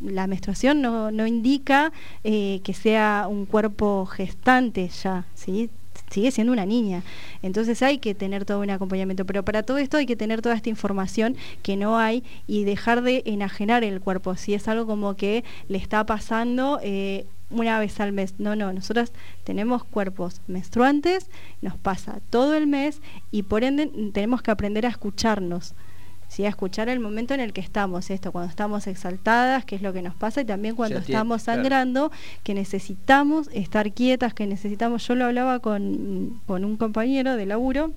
[0.00, 1.92] la menstruación no, no indica
[2.24, 5.70] eh, que sea un cuerpo gestante ya, ¿sí?
[6.10, 7.02] Sigue siendo una niña.
[7.42, 10.54] Entonces hay que tener todo un acompañamiento, pero para todo esto hay que tener toda
[10.54, 14.36] esta información que no hay y dejar de enajenar el cuerpo.
[14.36, 18.34] Si es algo como que le está pasando eh, una vez al mes.
[18.38, 19.12] No, no, nosotros
[19.44, 21.28] tenemos cuerpos menstruantes,
[21.62, 25.74] nos pasa todo el mes y por ende tenemos que aprender a escucharnos.
[26.30, 26.46] ¿Sí?
[26.46, 29.92] a escuchar el momento en el que estamos, esto, cuando estamos exaltadas, qué es lo
[29.92, 32.12] que nos pasa, y también cuando estamos sangrando,
[32.44, 37.92] que necesitamos estar quietas, que necesitamos, yo lo hablaba con, con un compañero de laburo,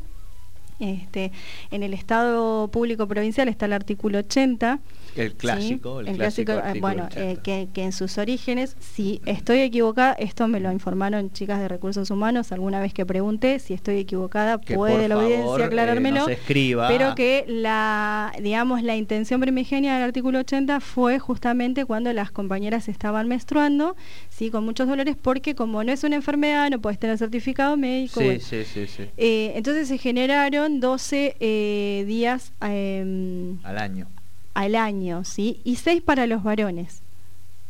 [0.80, 1.32] este,
[1.70, 4.80] en el Estado Público Provincial está el artículo 80.
[5.16, 5.36] El ¿sí?
[5.38, 6.54] clásico, el, El clásico.
[6.54, 7.32] clásico, eh, bueno, 80.
[7.32, 11.68] eh, que, que en sus orígenes, si estoy equivocada, esto me lo informaron chicas de
[11.68, 15.68] recursos humanos alguna vez que pregunté, si estoy equivocada, Que puede la favor, audiencia eh,
[15.68, 16.20] aclarármelo.
[16.22, 16.88] nos escriba.
[16.88, 22.88] Pero que la, digamos, la intención primigenia del artículo 80 fue justamente cuando las compañeras
[22.90, 23.96] estaban menstruando,
[24.30, 28.20] sí, con muchos dolores, porque como no es una enfermedad, no puedes tener certificado médico.
[28.20, 28.40] Sí, bueno.
[28.42, 29.04] sí, sí, sí.
[29.18, 34.08] Eh, entonces se generaron 12 eh, días em, Al año.
[34.54, 35.60] Al año, ¿sí?
[35.64, 37.02] Y 6 para los varones.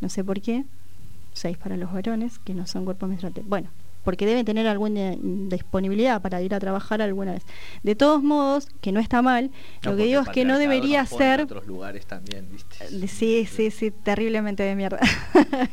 [0.02, 0.66] No sé por qué.
[1.34, 3.48] 6 para los varones, que no son cuerpos menstruantes.
[3.48, 3.70] Bueno,
[4.04, 7.44] porque deben tener alguna disponibilidad para ir a trabajar alguna vez.
[7.84, 9.50] De todos modos, que no está mal,
[9.84, 11.42] No, lo que digo es que no debería pone en ser...
[11.42, 12.76] otros lugares también, ¿viste?
[12.86, 15.00] Eh, Sí, sí, sí, terriblemente de mierda.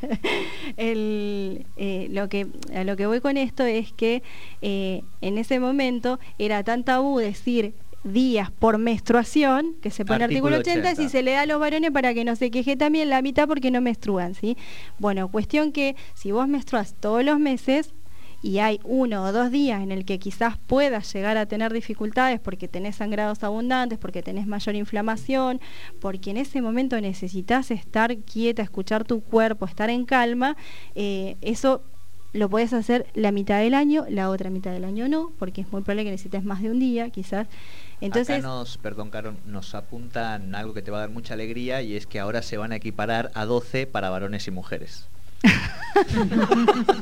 [0.76, 4.22] El, eh, lo que, a lo que voy con esto es que
[4.62, 10.56] eh, en ese momento era tan tabú decir días por menstruación, que se pone Artículo
[10.56, 11.02] artículo 80, 80.
[11.02, 13.46] si se le da a los varones para que no se queje también la mitad
[13.46, 14.56] porque no menstruan, ¿sí?
[14.98, 17.92] Bueno, cuestión que si vos menstruas todos los meses
[18.42, 22.40] y hay uno o dos días en el que quizás puedas llegar a tener dificultades
[22.40, 25.60] porque tenés sangrados abundantes, porque tenés mayor inflamación,
[26.00, 30.56] porque en ese momento necesitas estar quieta, escuchar tu cuerpo, estar en calma,
[30.94, 31.82] eh, eso
[32.32, 35.72] lo puedes hacer la mitad del año, la otra mitad del año no, porque es
[35.72, 37.48] muy probable que necesites más de un día, quizás.
[38.00, 41.82] Entonces, Acá nos, perdón, Caro, nos apuntan algo que te va a dar mucha alegría
[41.82, 45.06] y es que ahora se van a equiparar a 12 para varones y mujeres.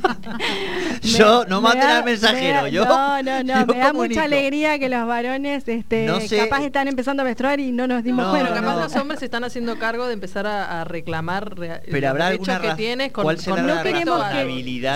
[1.02, 2.84] yo, no maten al mensajero, yo.
[2.84, 6.88] No, no, no, me da mucha alegría que los varones este, No sé- capaz están
[6.88, 8.50] empezando a menstruar y no nos dimos No, cuenta.
[8.50, 8.82] Bueno, capaz no.
[8.84, 12.58] los hombres se están haciendo cargo de empezar a, a reclamar Pero los habrá derechos
[12.60, 13.88] que tienes con, ¿Cuál será con No la que-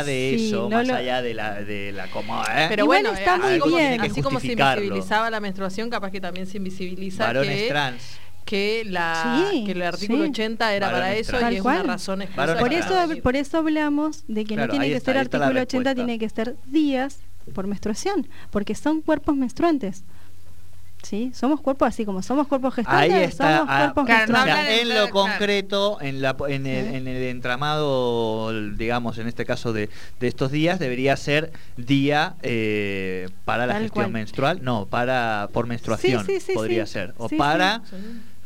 [0.05, 2.67] de Sí, eso, no más lo- allá de la, de la como, ¿eh?
[2.69, 4.01] Pero Igual bueno, está eh, muy así, como, bien.
[4.01, 8.03] así como se invisibilizaba la menstruación, capaz que también se invisibiliza varones que, trans.
[8.45, 10.31] Que, la, Sí, que el artículo sí.
[10.31, 11.85] 80 era para eso y Tal es cual.
[11.85, 12.25] una razón
[12.59, 15.61] Por eso, por eso hablamos de que Claro, no tiene que está, ser artículo 80,
[15.61, 15.95] respuesta.
[15.95, 17.19] tiene que ser días
[17.55, 20.05] por menstruación, porque son cuerpos menstruantes.
[21.03, 21.33] ¿Sí?
[21.35, 23.57] Somos cuerpos así como somos cuerpos gestantes, Ahí está.
[23.59, 24.77] somos ah, cuerpos Claro, no o hablar sea, menstruantes.
[24.77, 25.07] de- en claro.
[25.07, 26.95] lo concreto, en, la, en, el, Sí.
[26.95, 33.29] en el entramado, digamos, en este caso de, de estos días, debería ser día eh,
[33.45, 34.13] para la gestión cual.
[34.13, 34.61] menstrual.
[34.63, 36.93] No, para por menstruación Sí, sí, sí, podría sí.
[36.93, 37.15] ser.
[37.19, 37.97] O Sí, para Sí.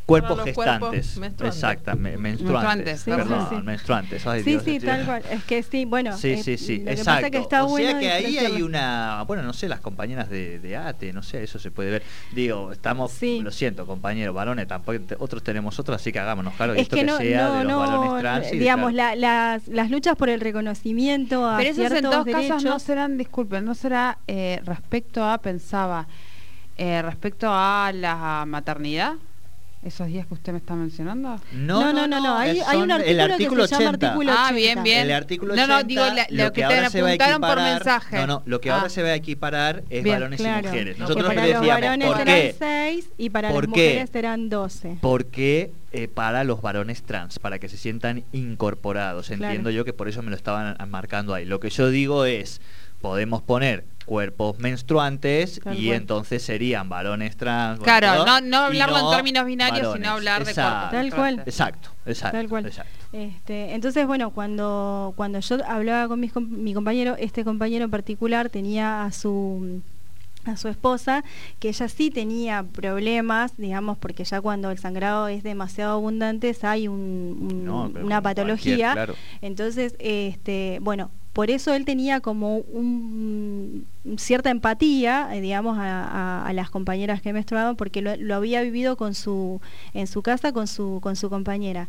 [0.07, 1.17] Cuerpos gestantes.
[1.19, 1.57] menstruantes.
[1.63, 2.87] Exacto, me- menstruantes.
[2.97, 3.63] Menstruantes, sí, perdón, sí, sí.
[3.63, 4.27] menstruantes.
[4.27, 5.23] Ay, Sí, Dios, sí, tal cual.
[5.31, 6.17] Es que sí, bueno.
[6.17, 7.11] Sí, eh, sí, sí, lo que exacto.
[7.23, 10.31] pasa que está o bueno sea que ahí hay una, bueno, no sé, las compañeras
[10.31, 12.03] de, de ATE, no sé, eso se puede ver.
[12.33, 13.41] Digo, estamos, Sí.
[13.43, 16.95] lo siento, compañeros, varones, tampoco otros tenemos otros, así que hagámonos claro que Es esto
[16.97, 18.53] que que, sea no, de los no, varones trans.
[18.53, 22.27] y, digamos, la- las, las luchas por el reconocimiento a Pero esos en derechos.
[22.33, 26.07] casos no serán, disculpen, no será eh, respecto a, pensaba,
[26.79, 29.15] eh, respecto a la maternidad,
[29.87, 31.41] esos días que usted me está mencionando.
[31.53, 34.07] No, no, no, no, hay- hay un son el artículo que se llama 80.
[34.09, 34.55] artículo Ah, 80.
[34.57, 35.01] bien, bien.
[35.03, 37.41] El artículo No, 80, no, digo, la- lo que te ahora se va a apuntaron
[37.41, 38.17] por equiparar- mensaje.
[38.17, 38.77] No, no, lo que Ah.
[38.77, 40.95] ahora se va a equiparar es Bien, varones Claro, y mujeres.
[40.97, 42.55] que Nosotros para le los decíamos, varones ¿por eran qué?
[42.59, 43.89] 6 y para ¿Por las qué?
[43.91, 44.99] mujeres eran 12.
[45.01, 49.29] Porque eh, para los varones trans, para que se sientan incorporados.
[49.29, 49.45] Claro.
[49.45, 51.45] Entiendo yo que por eso me lo estaban marcando ahí.
[51.47, 52.61] Lo que yo digo es,
[53.01, 57.81] podemos poner cuerpos menstruantes y entonces serían varones trans.
[57.81, 60.03] Claro, bueno, no, no hablarlo no en términos binarios, varones.
[60.03, 60.91] sino hablar de Exacto.
[60.91, 61.11] cuerpos.
[61.11, 61.43] Tal cual.
[61.47, 62.37] Exacto, exacto.
[62.39, 62.67] Tal cual.
[62.67, 62.93] exacto.
[63.13, 68.49] Este, entonces, bueno, cuando, cuando yo hablaba con mis mi compañero, este compañero en particular
[68.49, 69.83] tenía a su
[70.49, 71.25] a su esposa,
[71.59, 76.89] que ella sí tenía problemas, digamos, porque ya cuando el sangrado es demasiado abundante hay
[76.89, 78.93] un- un- No, pero una patología.
[78.93, 79.15] claro.
[79.43, 86.47] Entonces, este, bueno, por eso él tenía como un, cierta empatía, eh, digamos, a, a-
[86.47, 89.61] a las compañeras que menstruaban, porque lo, lo había vivido con su,
[89.93, 91.89] en su casa con su, con su compañera.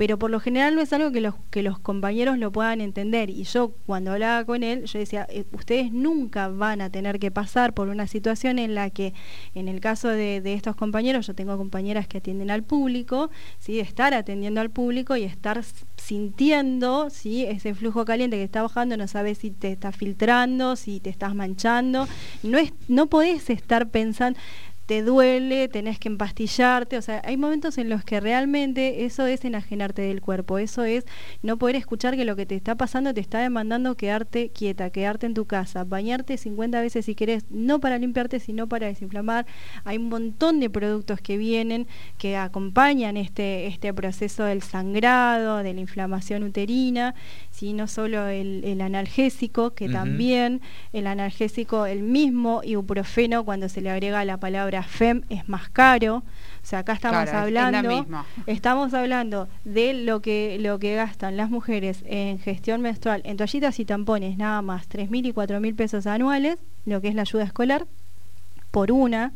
[0.00, 3.28] Pero por lo general no es algo que los, que los compañeros lo puedan entender.
[3.28, 7.30] Y yo cuando hablaba con él, yo decía, "Eh, ustedes nunca van a tener que
[7.30, 9.12] pasar por una situación en la que,
[9.54, 13.78] en el caso de, de estos compañeros, yo tengo compañeras que atienden al público, ¿sí?
[13.78, 15.62] estar atendiendo al público y estar
[15.98, 17.44] sintiendo ¿sí?
[17.44, 21.34] ese flujo caliente que está bajando, no sabes si te está filtrando, si te estás
[21.34, 22.08] manchando.
[22.42, 24.40] No, es, no podés estar pensando
[24.90, 29.44] te duele, tenés que empastillarte, o sea, hay momentos en los que realmente eso es
[29.44, 31.04] enajenarte del cuerpo, eso es
[31.42, 35.26] no poder escuchar que lo que te está pasando te está demandando quedarte quieta, quedarte
[35.26, 39.46] en tu casa, bañarte 50 veces si querés, no para limpiarte, sino para desinflamar.
[39.84, 41.86] Hay un montón de productos que vienen,
[42.18, 47.14] que acompañan este, este proceso del sangrado, de la inflamación uterina,
[47.52, 47.74] ¿sí?
[47.74, 53.90] no solo el, el analgésico, que también el analgésico, el mismo ibuprofeno, cuando se le
[53.90, 56.16] agrega la palabra FEM, es más caro.
[56.16, 56.22] O
[56.66, 57.88] sea, acá estamos Claro, es- es la hablando,
[58.46, 63.78] estamos hablando de lo que, lo que gastan las mujeres en gestión menstrual, en toallitas
[63.80, 67.86] y tampones, nada más, 3.000 y 4.000 pesos anuales, lo que es la ayuda escolar,
[68.70, 69.32] por una.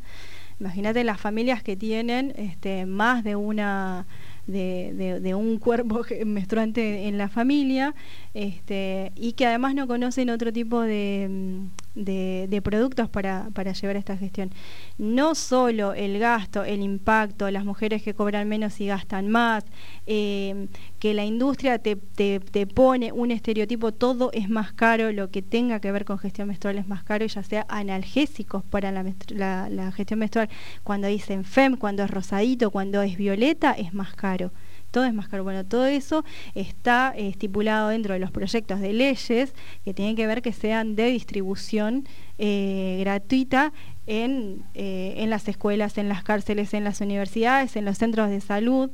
[0.60, 4.06] Imagínate las familias que tienen este, más de una
[4.46, 7.94] de, de- de un cuerpo menstruante en la familia
[8.34, 13.72] este, y que además no conocen otro tipo de, mm, de- de productos para, para
[13.72, 14.50] llevar esta gestión.
[14.98, 19.64] No solo el gasto, el impacto, las mujeres que cobran menos y gastan más,
[20.06, 20.66] eh,
[20.98, 25.40] que la industria te, te- te pone un estereotipo, todo es más caro, lo que
[25.42, 29.92] tenga que ver con gestión menstrual es más caro, ya sea analgésicos para la- la
[29.92, 30.48] gestión menstrual,
[30.82, 34.50] cuando dicen FEM, cuando es rosadito, cuando es violeta, es más caro.
[34.94, 35.42] Todo es más caro.
[35.42, 39.52] Bueno, todo eso está eh, estipulado dentro de los proyectos de leyes
[39.84, 42.06] que tienen que ver que sean de distribución
[42.38, 43.72] eh, gratuita
[44.06, 48.40] en, eh, en las escuelas, en las cárceles, en las universidades, en los centros de
[48.40, 48.92] salud,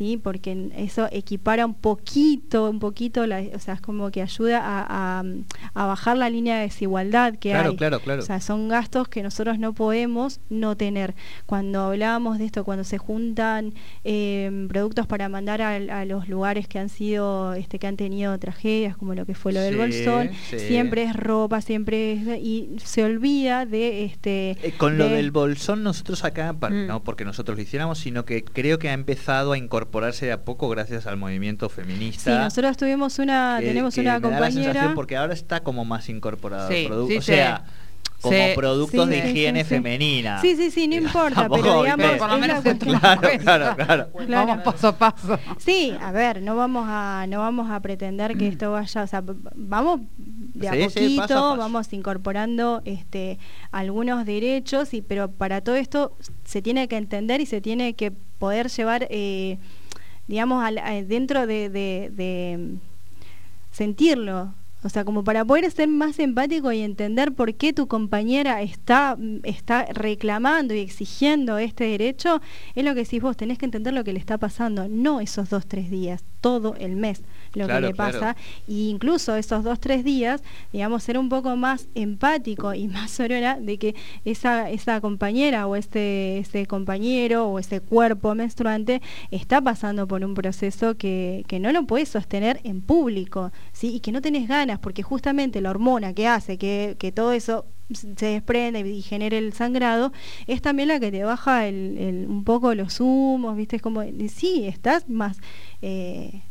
[0.00, 0.16] ¿sí?
[0.16, 5.22] porque eso equipara un poquito, un poquito, la, o sea, es como que ayuda a,
[5.74, 7.76] a, bajar la línea de desigualdad que claro, hay.
[7.76, 8.22] Claro, claro.
[8.22, 11.14] O sea, son gastos que nosotros no podemos no tener.
[11.44, 16.66] Cuando hablábamos de esto, cuando se juntan eh, productos para mandar a, a, los lugares
[16.66, 20.30] que han sido, este, que han tenido tragedias, como lo que fue lo del bolsón,
[20.48, 20.58] sí.
[20.60, 25.30] siempre es ropa, siempre es, y se olvida de este eh, con de, lo del
[25.30, 26.86] bolsón nosotros acá, mm.
[26.86, 29.58] no porque nosotros lo hiciéramos, sino que creo que ha empezado a
[29.90, 32.32] incorporarse de a poco gracias al movimiento feminista.
[32.32, 34.72] Sí, nosotros tuvimos una, que, tenemos que una me compañera.
[34.72, 37.10] Da la porque ahora está como más incorporado sí, el producto.
[37.12, 37.72] Sí, o sea, sí.
[38.22, 39.68] como Sí, productos sí, de higiene sí.
[39.68, 40.40] femenina.
[40.40, 44.10] Sí, sí, sí, no importa, pero digamos, por lo menos Claro, claro, claro.
[44.12, 44.46] Claro.
[44.46, 45.38] Vamos paso a paso.
[45.58, 49.24] Sí, a ver, no vamos a no vamos a pretender que esto vaya, o sea,
[49.56, 50.02] vamos
[50.54, 51.56] de a Sí, sí, poquito, paso a paso.
[51.56, 53.38] vamos incorporando este
[53.72, 58.12] algunos derechos y pero para todo esto se tiene que entender y se tiene que
[58.38, 59.58] poder llevar eh,
[60.30, 62.76] digamos eh, dentro de, de- de, mm,
[63.72, 64.54] sentirlo.
[64.82, 69.14] O sea, como para poder ser más empático y entender por qué tu compañera está,
[69.18, 72.40] mm, está reclamando y exigiendo este derecho,
[72.74, 75.50] es lo que decís vos, tenés que entender lo que le está pasando, no esos
[75.50, 77.22] dos, tres días, todo el mes
[77.54, 78.18] lo Claro, que le pasa.
[78.18, 78.38] claro.
[78.68, 80.40] Y incluso esos dos, tres días,
[80.72, 85.74] digamos, ser un poco más empático y más sorora de que esa, esa compañera o
[85.76, 91.72] este, ese compañero o ese cuerpo menstruante está pasando por un proceso que, que no
[91.72, 93.94] lo puedes sostener en público, ¿sí?
[93.96, 97.66] Y que no tenés ganas, porque justamente la hormona que hace que, que todo eso
[97.92, 100.12] se desprende y genere el sangrado,
[100.46, 103.74] es también la que te baja el, el- un poco los humos, ¿viste?
[103.76, 105.38] Es como, sí, estás más...
[105.82, 106.42] eh,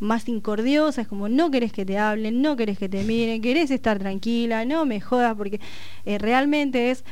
[0.00, 3.70] más incordiosa, es como no querés que te hablen, no querés que te miren, querés
[3.70, 5.60] estar tranquila, no me jodas, porque
[6.04, 7.04] eh, realmente es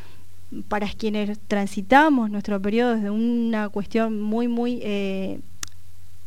[0.68, 5.40] para quienes transitamos nuestro periodo desde una cuestión muy, muy, eh,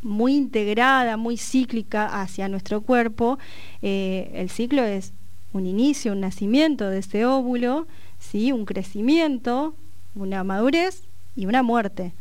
[0.01, 3.39] muy integrada, muy cíclica hacia nuestro cuerpo,
[3.81, 5.13] eh, el ciclo es
[5.53, 7.87] un inicio, un nacimiento de ese óvulo,
[8.19, 8.51] ¿sí?
[8.51, 9.73] un crecimiento,
[10.15, 11.03] una madurez
[11.35, 12.11] y una muerte.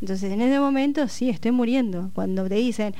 [0.00, 2.10] Entonces en ese momento sí, estoy muriendo.
[2.14, 2.94] Cuando te dicen,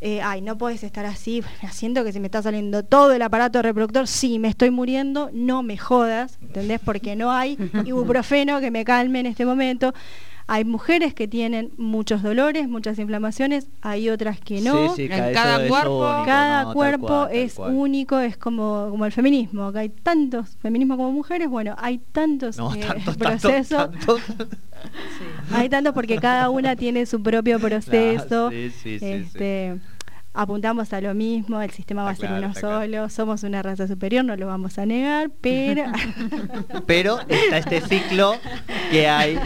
[0.00, 3.62] eh, ay, no puedes estar así, siento que se me está saliendo todo el aparato
[3.62, 6.80] reproductor, sí, me estoy muriendo, no me jodas, ¿entendés?
[6.84, 9.94] Porque no hay ibuprofeno que me calme en este momento.
[10.46, 14.90] Hay mujeres que tienen muchos dolores, muchas inflamaciones, hay otras que no.
[14.94, 17.74] Sí, sí, En eso cada es cuerpo- único, Cada no, cuerpo cual, es cual.
[17.74, 22.58] único, es como, como el feminismo, que hay tantos feminismos como mujeres, bueno, hay tantos
[22.58, 24.48] No, eh, tantos, procesos, tantos, tantos.
[25.50, 28.50] hay tantos porque cada una tiene su propio proceso.
[28.50, 29.06] Sí, sí, sí, sí.
[29.06, 29.80] este,
[30.36, 32.80] Apuntamos a lo mismo, el sistema va a ser claro, uno claro.
[32.80, 35.84] solo, somos una raza superior, no lo vamos a negar, pero
[36.86, 38.34] Pero está este ciclo
[38.90, 39.38] que hay,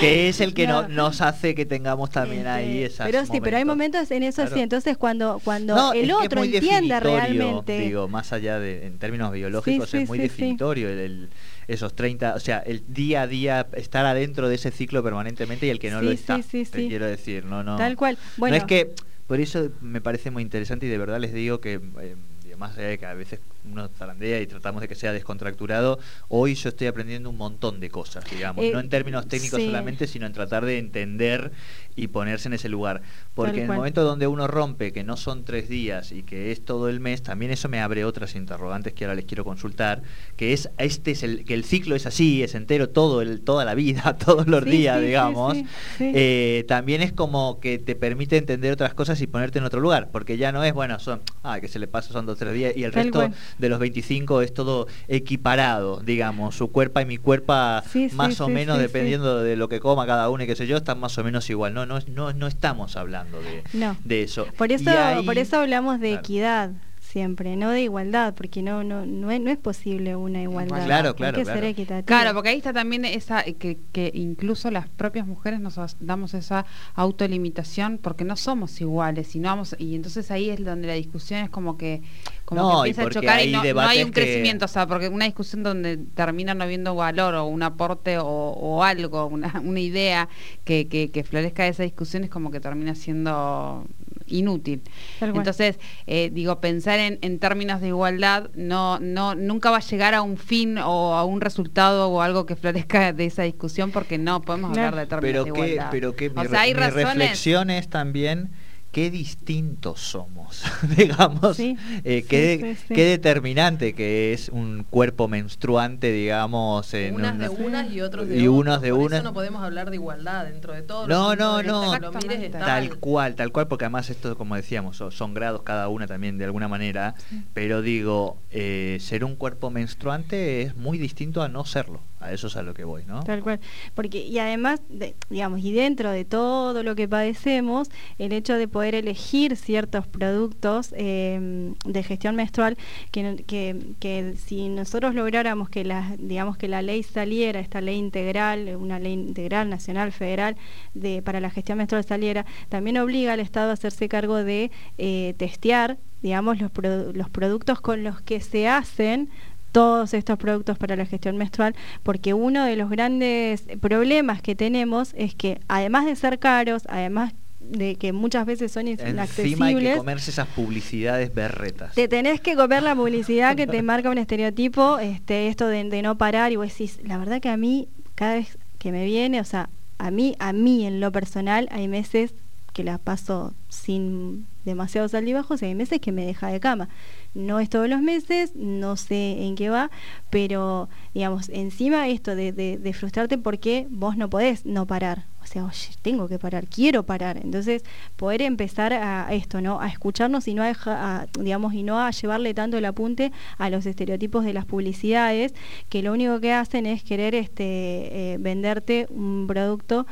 [0.00, 0.88] que es el que no- No.
[0.88, 4.42] nos hace que tengamos también Este, ahí esas Pero sí, pero hay momentos en eso
[4.42, 4.56] Claro.
[4.56, 9.30] sí, entonces cuando cuando No, el otro entienda realmente Digo, más allá de, en términos
[9.32, 10.28] biológicos, Sí, sí, es muy sí, sí.
[10.30, 11.28] definitorio el, el-
[11.68, 15.70] esos 30, o sea, el día a día, estar adentro de ese ciclo permanentemente y
[15.70, 16.88] el que no lo Sí, está, sí, sí, te sí.
[16.88, 17.76] quiero decir, no, no.
[17.76, 18.16] tal cual.
[18.36, 18.92] Bueno, No es que,
[19.26, 22.16] por eso me parece muy interesante y de verdad les digo que, eh,
[22.56, 25.98] más allá de que a veces uno zarandea y tratamos de que sea descontracturado,
[26.28, 29.66] hoy yo estoy aprendiendo un montón de cosas, digamos, Eh, no en términos técnicos sí.
[29.66, 31.52] solamente, sino en tratar de entender
[31.96, 33.02] y ponerse en ese lugar.
[33.34, 33.78] Porque Tal en el cual.
[33.78, 37.22] momento donde uno rompe, que no son tres días y que es todo el mes,
[37.22, 40.02] también eso me abre otras interrogantes que ahora les quiero consultar,
[40.36, 43.64] que es este es el que el ciclo es así, es entero todo el toda
[43.64, 45.56] la vida, todos los Sí, días, sí, digamos.
[45.98, 50.10] Eh, también es como que te permite entender otras cosas y ponerte en otro lugar,
[50.12, 52.74] porque ya no es, bueno, son, ah, que se le pasa son dos tres días
[52.76, 53.34] y el Tal resto cual.
[53.58, 57.54] De los 25 es todo equiparado, digamos, su cuerpo y mi cuerpo
[57.90, 60.56] Sí, sí, más o sí, menos dependiendo de lo que coma cada uno y qué
[60.56, 61.74] sé yo, están más o menos igual.
[61.74, 63.96] No, no, no, no estamos hablando de, No.
[64.04, 64.46] de eso.
[64.56, 66.20] Por eso, ahí- por eso hablamos de Claro.
[66.20, 66.70] equidad
[67.16, 70.84] siempre, no de igualdad, porque no, no, no, es, no es posible una igualdad.
[70.84, 71.60] Claro, Hay claro, que claro.
[71.60, 72.04] ser equitativo.
[72.04, 76.34] Claro, porque ahí está también esa eh, que, que incluso las propias mujeres nos damos
[76.34, 80.92] esa autolimitación porque no somos iguales y no vamos y entonces ahí es donde la
[80.92, 82.02] discusión es como que
[82.44, 84.20] como No, que y empieza a porque chocar hay y no, no hay un que-
[84.20, 88.26] crecimiento, o sea, porque una discusión donde termina no habiendo valor o un aporte o,
[88.26, 90.28] o algo, una, una idea
[90.64, 93.86] que, que, que florezca esa discusión es como que termina siendo
[94.26, 94.82] inútil.
[95.20, 100.14] Entonces, eh, digo, pensar en, en términos de igualdad no, no, nunca va a llegar
[100.14, 104.18] a un fin o a un resultado o algo que florezca de esa discusión porque
[104.18, 104.88] no podemos Claro.
[104.88, 105.88] hablar de términos pero de igualdad.
[105.90, 107.04] pero que mi, o sea, hay mi razones.
[107.16, 108.50] reflexión es también
[108.96, 110.62] qué distintos somos,
[110.96, 112.94] digamos, Sí, eh, sí, qué, sí, sí.
[112.94, 118.26] qué determinante que es un cuerpo menstruante, digamos, en unas de una- unas y otros
[118.26, 118.60] de y otros.
[118.60, 119.18] unos de Por unas.
[119.18, 121.06] Eso no podemos hablar de igualdad dentro de todo.
[121.06, 121.90] No, no, no.
[122.22, 125.88] mires, está Tal cual, tal cual, porque además esto, como decíamos, son, son grados cada
[125.88, 127.14] una también de alguna manera,
[127.52, 132.46] pero digo, eh, ser un cuerpo menstruante es muy distinto a no serlo, a eso
[132.48, 133.22] es a lo que voy, ¿no?
[133.22, 133.60] Tal cual.
[133.94, 138.68] Porque, y además, de- digamos, y dentro de todo lo que padecemos, el hecho de
[138.68, 142.76] poder elegir ciertos productos eh, de gestión menstrual,
[143.10, 147.96] que, que, que si nosotros lográramos que la, digamos que la ley saliera, esta ley
[147.96, 150.56] integral, una ley integral nacional, federal,
[150.94, 155.34] de, para la gestión menstrual saliera, también obliga al Estado a hacerse cargo de eh,
[155.38, 159.28] testear, digamos, los, produ- los productos con los que se hacen
[159.76, 165.12] todos estos productos para la gestión menstrual, porque uno de los grandes problemas que tenemos
[165.18, 169.20] es que además de ser caros, además de que muchas veces son Encima hay que
[169.20, 171.94] inaccesibles, comerse esas publicidades berretas.
[171.94, 176.00] te tenés que comer la publicidad que te marca un estereotipo, este, esto de, de
[176.00, 179.42] no parar y vos decís, la verdad que a mí, cada vez que me viene,
[179.42, 179.68] o sea,
[179.98, 182.34] a mí, a mí en lo personal, hay meses
[182.76, 186.90] que la paso sin demasiados altibajos hay meses que me deja de cama.
[187.32, 189.90] No es todos los meses, no sé en qué va,
[190.28, 195.24] pero digamos, encima esto de, frustrarte porque vos no podés no parar.
[195.42, 197.38] O sea, oye, tengo que parar, quiero parar.
[197.38, 197.82] Entonces,
[198.16, 199.80] poder empezar a, esto, ¿no?
[199.80, 203.70] A escucharnos y no a, a, digamos, y no a llevarle tanto el apunte a
[203.70, 205.54] los estereotipos de las publicidades,
[205.88, 210.06] que lo único que hacen es querer este eh, venderte un producto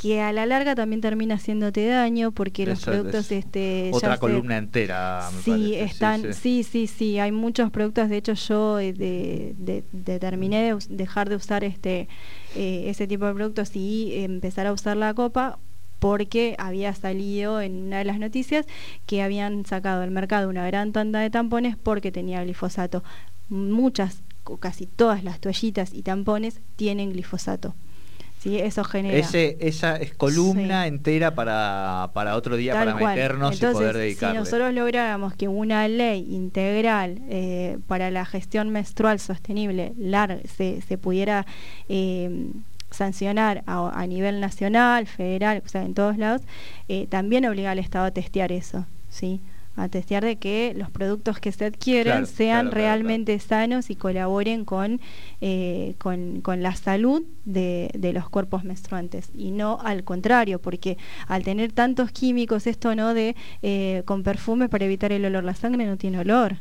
[0.00, 4.14] que a la larga también termina haciéndote daño porque los productos es este ya Otra
[4.14, 5.82] se- columna entera, me Sí, parece.
[5.84, 6.32] están, sí.
[6.34, 8.08] sí, sí, sí, hay muchos productos.
[8.10, 12.08] De hecho, yo eh, de, de- determiné de us- dejar de usar este
[12.54, 15.58] eh, ese tipo de productos y empezar a usar la copa
[15.98, 18.66] porque había salido en una de las noticias
[19.06, 23.02] que habían sacado al mercado una gran tanda de tampones porque tenía glifosato.
[23.48, 24.22] Muchas,
[24.60, 27.74] casi todas las toallitas y tampones tienen glifosato.
[28.46, 28.58] ¿Sí?
[28.60, 29.16] Eso genera.
[29.18, 30.88] Ese, esa es columna Sí.
[30.88, 33.14] entera para, para otro día, Tal para cual.
[33.16, 34.38] meternos Entonces, y poder dedicarle.
[34.38, 40.80] Si nosotros lográramos que una ley integral eh, para la gestión menstrual sostenible lar- se,
[40.82, 41.44] se pudiera
[41.88, 42.50] eh,
[42.90, 46.42] sancionar a, a nivel nacional, federal, o sea, en todos lados,
[46.88, 49.40] eh, también obliga al Estado a testear eso, ¿sí?
[49.76, 53.90] A testear de que los productos que se adquieren Claro, sean claro, claro, realmente sanos
[53.90, 55.00] y colaboren con,
[55.40, 59.30] eh, con, con la salud de, de los cuerpos menstruantes.
[59.34, 60.96] Y no al contrario, porque
[61.28, 65.54] al tener tantos químicos, esto no de eh, con perfume para evitar el olor, la
[65.54, 66.56] sangre no tiene olor.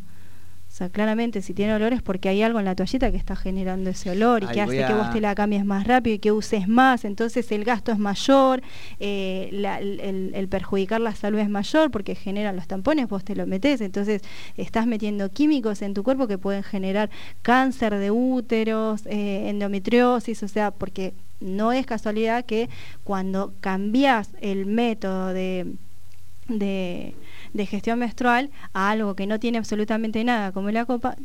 [0.76, 3.38] O sea, claramente si tiene olor es porque hay algo en la toallita que está
[3.38, 6.20] generando ese olor y Ay, que hace que vos te la cambies más rápido y
[6.20, 8.62] que uses más, entonces el gasto es mayor,
[9.00, 13.48] eh, la- el, perjudicar la salud es mayor porque generan los tampones, vos te lo
[13.48, 14.22] metés, entonces
[14.58, 17.10] estás metiendo químicos en tu cuerpo que pueden generar
[17.42, 22.68] cáncer de úteros, eh, endometriosis, o sea, porque no es casualidad que
[23.06, 25.68] cuando cambias el método de
[26.48, 27.16] de,
[27.56, 31.16] de gestión menstrual a algo que no tiene absolutamente nada, como la copa,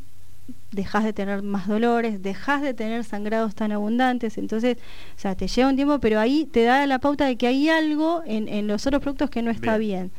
[0.70, 4.78] dejas de tener más dolores, dejas de tener sangrados tan abundantes, entonces,
[5.16, 7.68] o sea, te lleva un tiempo, pero ahí te da la pauta de que hay
[7.68, 10.12] algo en, en los otros productos que no está bien.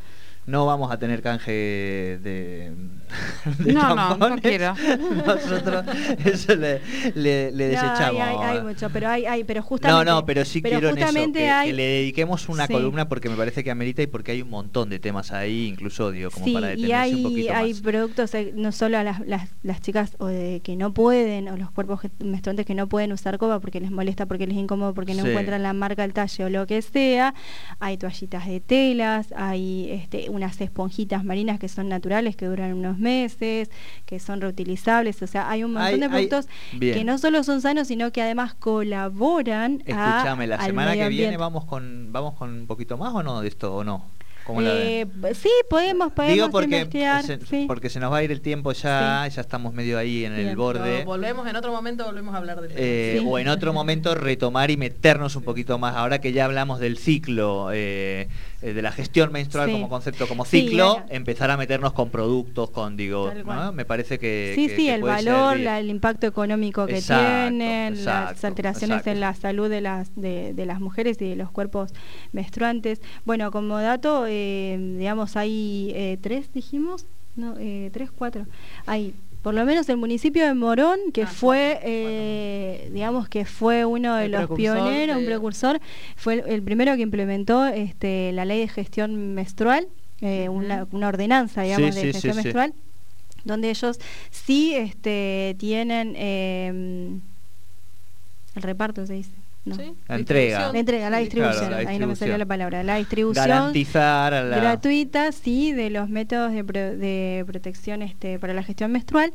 [0.52, 2.72] No vamos a tener canje de,
[3.60, 4.76] de No, no, no quiero.
[5.26, 5.86] Nosotros
[6.26, 6.82] eso le,
[7.16, 8.22] le- le No, desechamos.
[8.22, 10.06] hay, hay, hay mucho, pero hay, hay, pero justamente.
[10.06, 12.74] no, no, pero sí quiero en eso, que, hay, que le dediquemos una Sí.
[12.74, 16.12] columna porque me parece que amerita y porque hay un montón de temas ahí, incluso
[16.12, 17.82] digo, como sí, para y detenerse hay, un poquito hay más.
[17.82, 21.58] productos, eh, no solo a las, las, las chicas o de, que no pueden, o
[21.58, 24.94] los cuerpos menstruantes que no pueden usar copa porque les molesta, porque les es incómodo,
[24.94, 25.30] porque no Sí.
[25.30, 27.34] encuentran la marca, el talle o lo que sea.
[27.80, 32.98] Hay toallitas de telas, hay este, unas esponjitas marinas que son naturales, que duran unos
[32.98, 33.70] meses,
[34.08, 35.22] que son reutilizables.
[35.22, 36.48] O sea, hay un montón Hay- de productos
[36.80, 41.38] que no solo son sanos, sino que además colaboran Escúchame, la al semana que viene
[41.38, 44.06] vamos con vamos con un poquito más o no de esto o no.
[44.44, 47.24] ¿Cómo la Eh, sí, podemos, podemos Digo porque investigar.
[47.24, 47.66] se, sí.
[47.68, 50.56] porque se nos va a ir el tiempo ya, ya estamos medio ahí en el
[50.56, 51.04] borde.
[51.06, 52.80] Volvemos en otro momento, volvemos a hablar del tema.
[52.82, 53.26] Eh, Sí.
[53.30, 56.98] O en otro momento retomar y meternos un poquito más, ahora que ya hablamos del
[56.98, 58.30] ciclo, eh,
[58.62, 59.74] eh, de la gestión menstrual Sí.
[59.74, 63.72] como concepto, como Sí, ciclo, empezar a meternos con productos, con, digo, ¿no?
[63.74, 64.54] me parece que...
[64.56, 68.98] Sí, que- sí, que el valor, la- el impacto económico que Exacto, tienen, las alteraciones
[68.98, 69.10] exacto.
[69.12, 71.92] en la salud de las de, de las mujeres y de los cuerpos
[72.32, 73.02] menstruantes.
[73.26, 77.06] Bueno, como dato, eh, digamos, hay eh, tres, dijimos,
[77.36, 78.46] no, eh, tres, cuatro.
[78.86, 83.86] Hay por lo menos el municipio de Morón, que Ah, fue, eh, digamos que fue
[83.86, 85.80] uno de El los pioneros, un precursor,
[86.16, 89.88] fue el, el primero que implementó este, la ley de gestión menstrual,
[90.22, 92.38] eh, una, una ordenanza, digamos, Sí, de sí, gestión sí.
[92.44, 92.74] menstrual,
[93.44, 96.68] donde ellos sí este, tienen eh,
[98.56, 99.32] el reparto, se dice.
[99.64, 99.76] No.
[99.76, 99.94] ¿Sí?
[100.08, 100.72] La entrega.
[100.72, 102.40] La entrega, la distribución, Claro, la ahí no me salió distribución.
[102.40, 104.58] la palabra, la distribución Garantizar a la...
[104.58, 109.34] gratuita, sí, de los métodos de, pro- de protección este, para la gestión menstrual.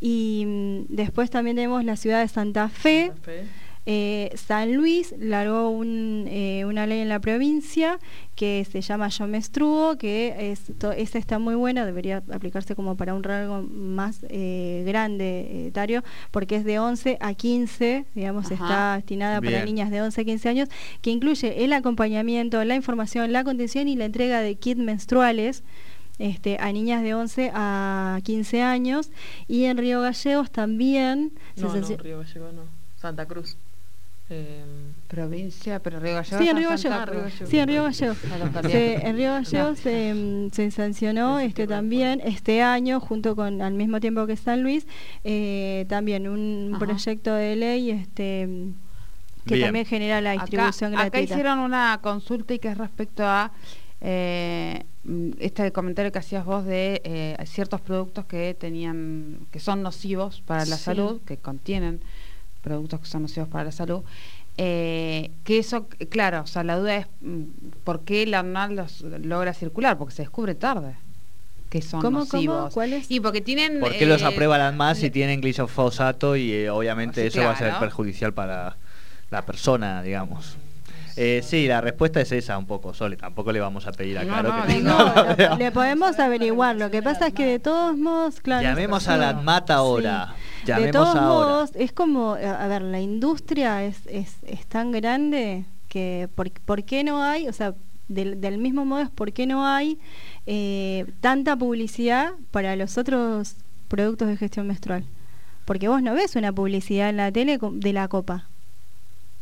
[0.00, 3.06] Y mm, después también tenemos la ciudad de Santa Fe.
[3.08, 3.44] Santa Fe.
[3.90, 7.98] Eh, San Luis largó un, eh, una ley en la provincia
[8.36, 12.98] que se llama Yo Menstruo, que es, to- esa está muy buena, debería aplicarse como
[12.98, 18.52] para un rango más eh, grande eh, etario, porque es de 11 a 15, digamos,
[18.52, 18.54] Ajá.
[18.54, 20.68] está destinada para niñas de 11 a 15 años,
[21.00, 25.64] que incluye el acompañamiento, la información, la contención y la entrega de kits menstruales.
[26.18, 29.10] Este, a niñas de 11 a 15 años
[29.46, 32.62] y en Río Gallegos también se No, no, Río Gallego no.
[32.96, 33.56] Santa Cruz.
[34.30, 34.62] Eh,
[35.08, 36.38] Provincia, pero Río Gallegos.
[36.44, 37.32] Sí, en Río Gallegos.
[37.48, 38.18] Sí, en Río Gallegos.
[38.70, 43.72] Se- en Río Gallegos se, mm, se sancionó este también este año, junto con al
[43.72, 44.86] mismo tiempo que San Luis,
[45.24, 46.84] eh, también un Ajá.
[46.84, 48.48] proyecto de ley este
[49.46, 49.68] que Bien.
[49.68, 51.32] también genera la Acá, distribución acá gratuita.
[51.34, 53.50] hicieron una consulta y que es respecto a
[54.02, 59.82] eh, mm, este comentario que hacías vos de eh, ciertos productos que tenían que son
[59.82, 60.82] nocivos para la Sí.
[60.84, 62.00] salud, que contienen
[62.68, 64.02] productos que son nocivos para la salud.
[64.60, 67.42] eh, que eso, claro, o sea, la duda es mm,
[67.84, 70.94] por qué la ANMAT los logra circular, porque se descubre tarde
[71.70, 72.32] que son ¿Cómo, cómo?
[72.34, 72.74] nocivos.
[72.74, 73.10] ¿Cuál es?
[73.10, 73.78] Y porque tienen...
[73.78, 77.52] ¿Por qué los eh, aprueban más si tienen glifosato y eh, obviamente Sí, eso va
[77.52, 78.76] a ser perjudicial para
[79.30, 80.56] la persona, digamos?
[81.16, 83.16] Eh, sí, la respuesta es esa un poco, Sole.
[83.16, 86.76] Tampoco le vamos a pedir a No, Caro no, que le podemos averiguar.
[86.76, 88.62] Lo que pasa es que de todos modos, claro.
[88.62, 90.34] Llamemos a la ANMAT ahora.
[90.76, 91.22] De todos ahora.
[91.22, 96.50] modos, es como, eh, a ver, la industria es, es, es tan grande que, por,
[96.50, 97.48] por qué no hay?
[97.48, 97.74] O sea,
[98.08, 99.98] del, del mismo modo es por qué no hay
[100.46, 103.56] eh, tanta publicidad para los otros
[103.88, 105.04] productos de gestión menstrual.
[105.64, 108.48] Porque vos no ves una publicidad en la tele de la copa.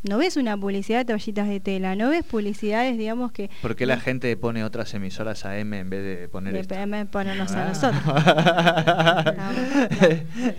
[0.09, 3.51] No ves una publicidad de toallitas de tela, no ves publicidades, digamos, que...
[3.63, 6.65] ¿Por qué la gente pone otras emisoras AM en vez de poner de?
[6.65, 7.69] PM ponernos a Ah.
[7.69, 8.03] nosotros.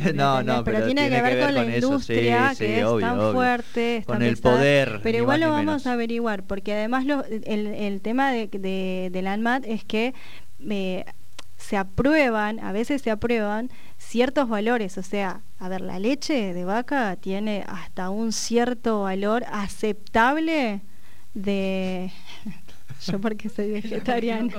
[0.16, 3.20] no, no, pero, tiene, que ver con la industria sí, que sí, es obvio, tan
[3.20, 3.34] obvio.
[3.34, 5.88] fuerte, es Con tan el pesada, poder, Pero igual lo vamos menos.
[5.88, 10.14] a averiguar, porque además lo- el, el tema de, de, de la ANMAT es que
[10.70, 11.06] eh,
[11.58, 13.70] se aprueban, a veces se aprueban
[14.08, 19.44] ciertos valores, o sea, a ver, la leche de vaca tiene hasta un cierto valor
[19.52, 20.82] aceptable
[21.34, 22.12] de...
[23.06, 24.52] Yo porque soy vegetariana.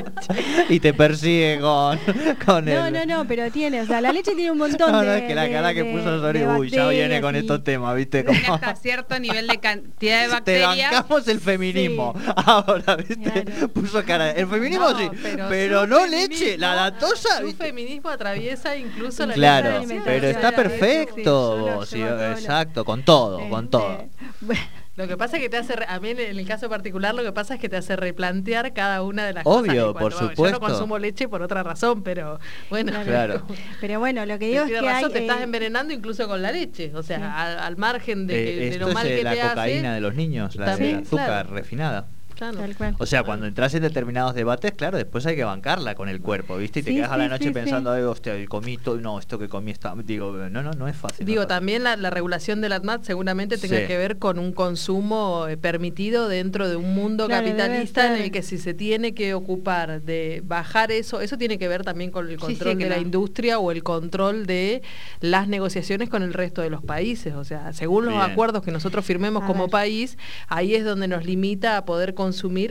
[0.68, 1.98] y te persigue con,
[2.44, 2.92] con No, el...
[2.92, 5.06] no, no, pero tiene, o sea, la leche tiene un montón No, de.
[5.06, 7.38] no, es que la de- cara que de- puso Sori, uy, ya viene con y-
[7.40, 8.22] estos temas, ¿viste?
[8.22, 10.92] tiene Como- hasta cierto nivel de cantidad de Te bacterias.
[10.92, 12.14] bancamos el feminismo.
[12.36, 13.44] Ahora, ¿viste?
[13.44, 13.68] Claro.
[13.68, 14.30] Puso cara.
[14.30, 15.10] El feminismo No, sí,
[15.48, 17.38] pero no leche, la lactosa.
[17.40, 17.64] Su ¿viste?
[17.66, 21.84] feminismo atraviesa incluso la Claro, pero está perfecto.
[21.84, 24.04] sí, exacto, con todo, con Este, todo.
[24.40, 24.60] bueno,
[24.96, 27.22] Lo que pasa es que te hace, re- a mí en el caso particular, lo
[27.22, 29.74] que pasa es que te hace replantear cada una de las Obvio, cosas.
[29.74, 30.58] que por cuando- Yo supuesto.
[30.58, 32.40] no consumo leche por otra razón, pero
[32.70, 32.92] bueno.
[33.04, 33.46] Claro.
[33.80, 35.12] Pero bueno, lo que digo es que razón, hay.
[35.12, 36.92] te estás eh, envenenando incluso con la leche.
[36.94, 37.22] O sea, Sí.
[37.24, 39.94] al, al margen de, Eh, de esto lo mal es que la te cocaína hace.
[39.96, 41.50] de los niños, la También, de azúcar claro.
[41.54, 42.08] refinada.
[42.36, 42.58] Claro.
[42.58, 42.94] Tal cual.
[42.98, 46.56] O sea, cuando entras en determinados debates, claro, después hay que bancarla con el cuerpo,
[46.58, 46.80] ¿viste?
[46.80, 47.98] Y te Sí, quedas a la sí, noche sí, pensando, sí.
[47.98, 49.94] "Ay, hostia, el comito, no, esto que comí está.
[50.04, 51.24] Digo, no, no, no es fácil.
[51.24, 51.48] no Digo, fácil.
[51.48, 53.86] también la, la regulación de la ATMAT seguramente tenga Sí.
[53.86, 58.30] que ver con un consumo eh, permitido dentro de un mundo Claro, capitalista en el
[58.30, 62.28] que si se tiene que ocupar de bajar eso, eso tiene que ver también con
[62.28, 64.82] el control de la industria o el control de
[65.20, 67.34] las negociaciones con el resto de los países.
[67.34, 68.30] O sea, según los Bien.
[68.30, 69.70] acuerdos que nosotros firmemos A como ver.
[69.70, 70.18] país,
[70.48, 72.25] ahí es donde nos limita a poder consumir.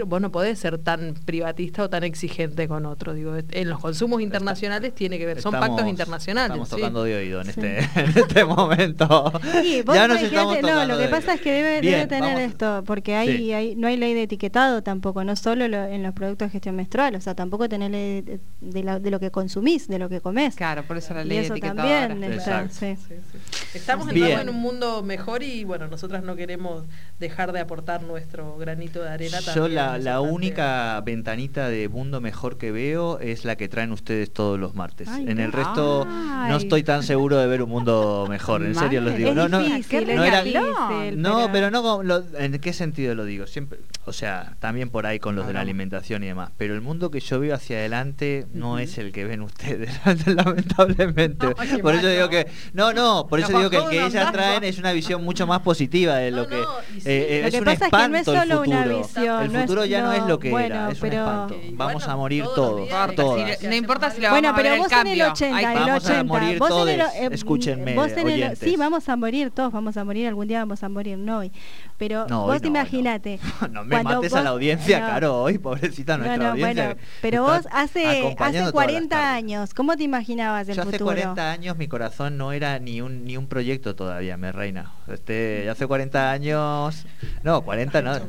[0.06, 3.14] Vos no podés ser tan privatista o tan exigente con otro.
[3.14, 6.50] Digo, en los consumos internacionales tiene que ver, son Estamos- pactos internacionales.
[6.52, 6.76] Estamos sí.
[6.76, 7.52] tocando de oído en, Sí.
[7.52, 9.32] este, en este momento.
[9.62, 11.34] Sí, vos ya nos estamos no, lo que de pasa oído.
[11.36, 13.54] es que debe, Bien, debe tener vamos- esto, porque hay, Sí.
[13.54, 16.76] hay- no hay ley de etiquetado tampoco, no solo lo- en los productos de gestión
[16.76, 20.10] menstrual, o sea, tampoco tenés ley de, de la- de lo que consumís, de lo
[20.10, 20.56] que comés.
[20.56, 22.74] Claro, por eso la Y ley eso también está, Exacto.
[22.80, 22.96] sí.
[23.08, 23.78] Sí, sí.
[23.78, 26.84] Estamos entrando en un mundo mejor y bueno, nosotras no queremos
[27.20, 29.40] dejar de aportar nuestro granito de arena.
[29.54, 34.60] Yo la, única ventanita de mundo mejor que veo es la que traen ustedes todos
[34.60, 35.08] los martes.
[35.10, 39.02] Ay, en el resto no estoy tan seguro de ver un mundo mejor, en serio
[39.02, 39.16] Mal.
[39.18, 39.30] digo.
[39.30, 43.26] Es No, no, difícil, no era- difícil, no, pero no, lo- ¿en qué sentido lo
[43.26, 43.48] digo?
[43.48, 46.82] Siempre, o sea, también por ahí con los de la alimentación y demás, pero el
[46.82, 49.90] mundo que yo veo hacia adelante no es el que ven ustedes,
[50.26, 51.48] lamentablemente.
[51.82, 54.78] Por eso digo que, no, no, por eso digo que el que ellas traen es
[54.78, 56.62] una visión mucho más positiva de lo que
[57.06, 58.38] eh, Lo es que un pasa es que no es espanto el
[58.70, 59.35] una futuro.
[59.42, 61.30] El no es- futuro ya no, es no, lo que bueno, era, es pero- un
[61.30, 61.56] espanto.
[61.74, 63.58] Vamos bueno, a morir todos todos, todas.
[63.60, 65.58] Sí, no importa si la Bueno, vamos a ver pero el vos en el 80,
[65.58, 65.80] Ahí el está.
[65.86, 69.10] Vamos a 80, morir vos en el, todos, eh, escúchenme, vos en el- sí, vamos
[69.10, 71.52] a morir todos, vamos a morir, algún día vamos a morir, no hoy.
[71.98, 73.40] Pero No, hoy vos no, imagínate.
[73.72, 75.08] No me mates a la vos- audiencia, no.
[75.08, 76.98] Caro, hoy, pobrecita nuestra audiencia.
[77.22, 79.38] pero vos hace, hace todas las 40 tardes.
[79.38, 81.06] años, ¿cómo te imaginabas el Yo hace futuro?
[81.06, 84.92] 40 años mi corazón no era ni un ni un proyecto todavía, me reina.
[85.08, 87.06] Este, hace 40 años,
[87.44, 88.20] no, 40 no.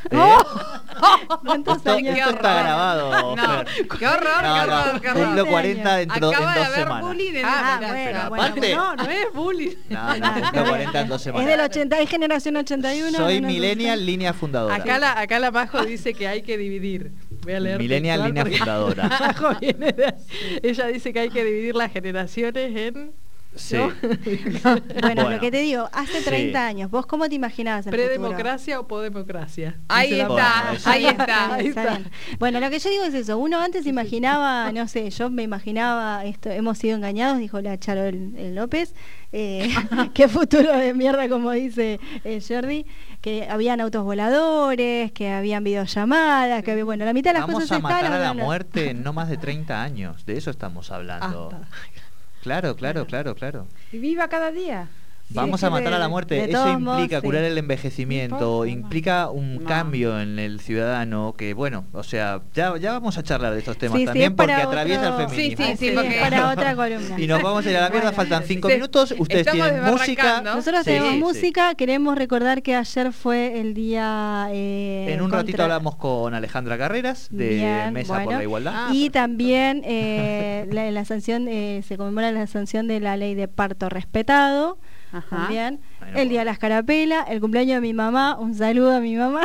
[0.10, 0.16] ¿Eh?
[1.44, 2.16] ¿Cuántos Esto, años?
[2.18, 3.36] esto está grabado.
[3.36, 3.64] No,
[3.98, 5.24] qué horror, No, qué no, horror, qué horror.
[5.26, 7.06] cumplo 40 dentro Acaba en de dos haber semanas.
[7.06, 9.70] bullying en Ah, el- bueno, pero bueno, aparte- no, no es bullying.
[9.90, 11.46] No, no, cumplo 40 en dos Es semanas.
[11.48, 13.16] del 80, es generación 81.
[13.18, 14.74] Soy millennial, línea fundadora.
[14.74, 17.12] Acá la, acá la Majo dice que hay que dividir.
[17.42, 19.08] Voy a leer Millennial, línea fundadora.
[19.20, 20.14] Majo viene de-
[20.62, 23.12] Ella dice que hay que dividir las generaciones en
[23.54, 23.76] Sí.
[23.76, 23.90] ¿no?
[24.00, 25.30] Bueno, Bueno.
[25.30, 26.24] lo que te digo, hace Sí.
[26.24, 28.06] 30 años, ¿vos cómo te imaginabas el futuro?
[28.08, 29.76] ¿Predemocracia o podemocracia?
[29.88, 30.28] Ahí está.
[30.28, 31.54] Bueno, ahí está.
[31.54, 32.10] Ahí Está bien.
[32.38, 33.38] Bueno, lo que yo digo es eso.
[33.38, 38.04] Uno antes imaginaba, no sé, yo me imaginaba esto, hemos sido engañados, dijo la Charo
[38.04, 38.94] el, el López.
[39.32, 39.72] Eh,
[40.14, 42.84] qué futuro de mierda, como dice eh, Jordi,
[43.20, 47.62] que habían autos voladores, que habían videollamadas, que había, bueno, la mitad de las Vamos
[47.62, 48.12] cosas a matar están.
[48.14, 50.24] a la muerte en no más de 30 años.
[50.26, 51.50] De eso estamos hablando.
[51.52, 51.68] Hasta.
[52.40, 53.68] Claro, claro, claro, claro.
[53.90, 54.99] Y viva cada día.
[55.32, 56.44] Vamos a matar a la muerte.
[56.50, 57.26] Eso modos, implica sí.
[57.26, 59.64] curar el envejecimiento, implica un No.
[59.64, 63.76] cambio en el ciudadano que, bueno, o sea, ya, ya vamos a charlar de estos
[63.78, 65.64] temas Sí, también porque atraviesa el feminismo.
[65.66, 67.18] Sí, sí, sí, Sí, porque- para otra columna.
[67.20, 68.16] Y nos vamos a ir a la mierda, Bueno.
[68.16, 68.74] faltan cinco Sí.
[68.74, 69.14] minutos.
[69.18, 70.40] Ustedes Estamos tienen música.
[70.42, 71.18] Nosotros Sí, tenemos sí.
[71.18, 74.48] música, queremos recordar que ayer fue el día...
[74.50, 78.72] eh, En un ratito hablamos con Alejandra Carreras de Bien, Mesa por la Igualdad.
[78.74, 79.12] Ah, y perfecto.
[79.20, 83.88] también eh, la, la sanción, eh, se conmemora la sanción de la ley de parto
[83.88, 84.78] respetado.
[85.12, 85.28] Ajá.
[85.28, 85.80] También.
[86.14, 89.42] El día de las carapelas, el cumpleaños de mi mamá, un saludo a mi mamá.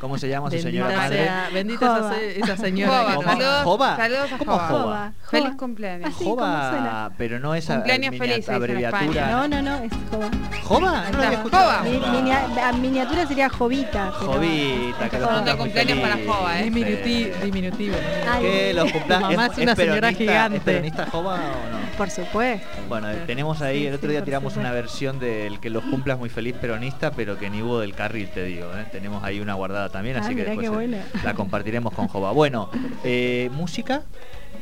[0.00, 1.24] ¿Cómo se llama su Bendita señora madre?
[1.24, 3.06] sea, bendita esa, señora.
[3.08, 3.22] Que ¿Cómo?
[3.28, 3.96] saludos, ¿Joba?
[3.96, 4.68] saludos a ¿Cómo Joba.
[4.68, 5.12] Joba?
[5.30, 6.08] Feliz cumpleaños.
[6.14, 7.10] Así suena.
[7.18, 9.02] pero no es Cumpleaños feliz, abreviatura.
[9.06, 9.30] España.
[9.30, 10.30] No, no, no, es Joba.
[10.64, 11.10] ¿Joba?
[11.10, 11.64] No lo había escuchado.
[11.70, 11.82] Joba.
[11.82, 14.12] Mi- minia- miniatura sería Jovita.
[14.12, 16.16] Jovita, que los Cumpleaños para.
[16.26, 16.70] Joba, ¿eh?
[16.70, 17.96] Diminuti- diminutivo.
[18.26, 18.40] ¿no?
[18.40, 20.56] Que los cumpla- Mamá es una señora peronista- gigante.
[20.58, 21.76] ¿Es peronista Joba o no?
[21.96, 22.66] Por supuesto.
[22.88, 26.28] Bueno, tenemos ahí, Sí, el otro día tiramos una versión del que los cumplas muy
[26.28, 28.66] feliz peronista, pero que ni hubo del carril, te digo.
[28.76, 28.86] ¿eh?
[28.92, 31.04] Tenemos ahí una guardada también, Ah, así que después buena.
[31.24, 32.30] la compartiremos con Joba.
[32.30, 32.70] Bueno,
[33.02, 34.04] eh, música.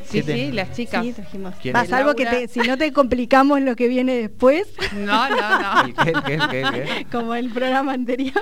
[0.06, 1.04] Sí, ¿Qué ten- sí, las chicas.
[1.04, 1.54] Sí, trajimos.
[1.60, 5.58] ¿Quién Va, salvo que te- si no te complicamos lo que viene después, No, no,
[5.60, 5.84] no.
[5.84, 7.06] ¿El qué, el qué, el qué, el qué?
[7.12, 8.32] como el programa anterior.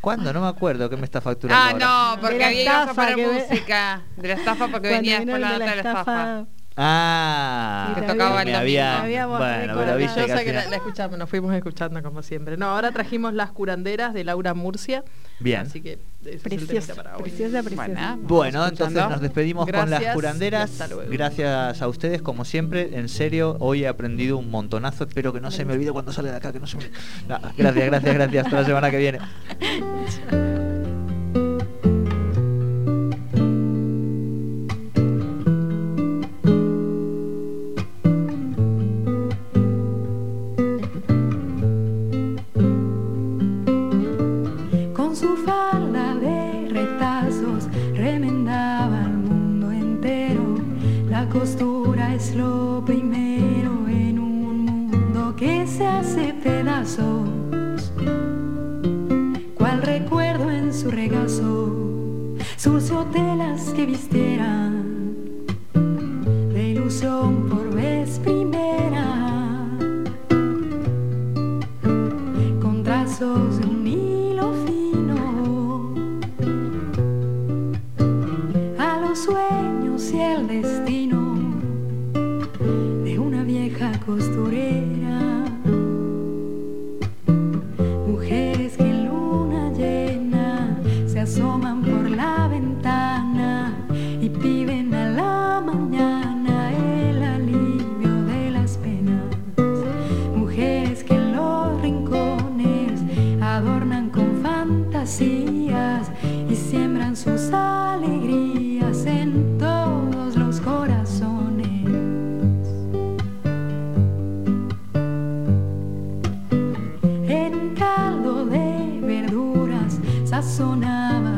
[0.00, 0.32] ¿Cuándo?
[0.32, 1.60] No me acuerdo qué me está facturando.
[1.60, 2.14] Ah, ahora.
[2.14, 4.02] no, porque había ibas a estafa poner que ve- música.
[4.16, 6.46] De la estafa porque Cuando el la de la estafa.
[6.76, 9.98] Ah, Que tocaba había- el había, bueno, pero recordado.
[9.98, 12.56] viste que la, escuchamos, nos fuimos escuchando como siempre.
[12.56, 15.04] No, ahora trajimos Las curanderas de Laura Murcia.
[15.38, 15.60] Bien.
[15.60, 15.98] Así que
[16.42, 17.22] Preciosa, para hoy.
[17.22, 18.16] preciosa, preciosa.
[18.20, 18.66] Bueno.
[18.66, 20.70] Entonces nos despedimos con las curanderas.
[20.70, 21.10] y hasta luego.
[21.12, 22.96] Gracias a ustedes, como siempre.
[22.98, 25.04] En serio, hoy he aprendido un montonazo.
[25.04, 26.52] Espero que no se me olvide cuando sale de acá.
[26.52, 26.84] Que no se me...
[27.28, 28.44] No, gracias, gracias, gracias.
[28.46, 29.18] Hasta la semana que viene.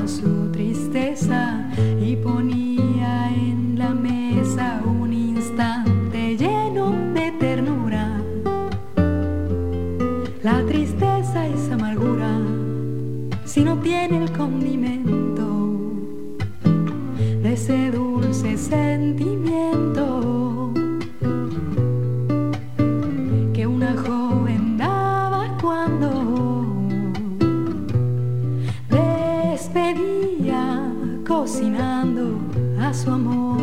[0.06, 1.68] su tristeza
[2.00, 8.20] y ponía en la mesa un instante lleno de ternura.
[10.42, 12.30] La tristeza es amargura
[13.44, 15.46] si no tiene el condimento
[17.42, 20.35] de ese dulce sentimiento
[32.96, 33.55] nosso amor.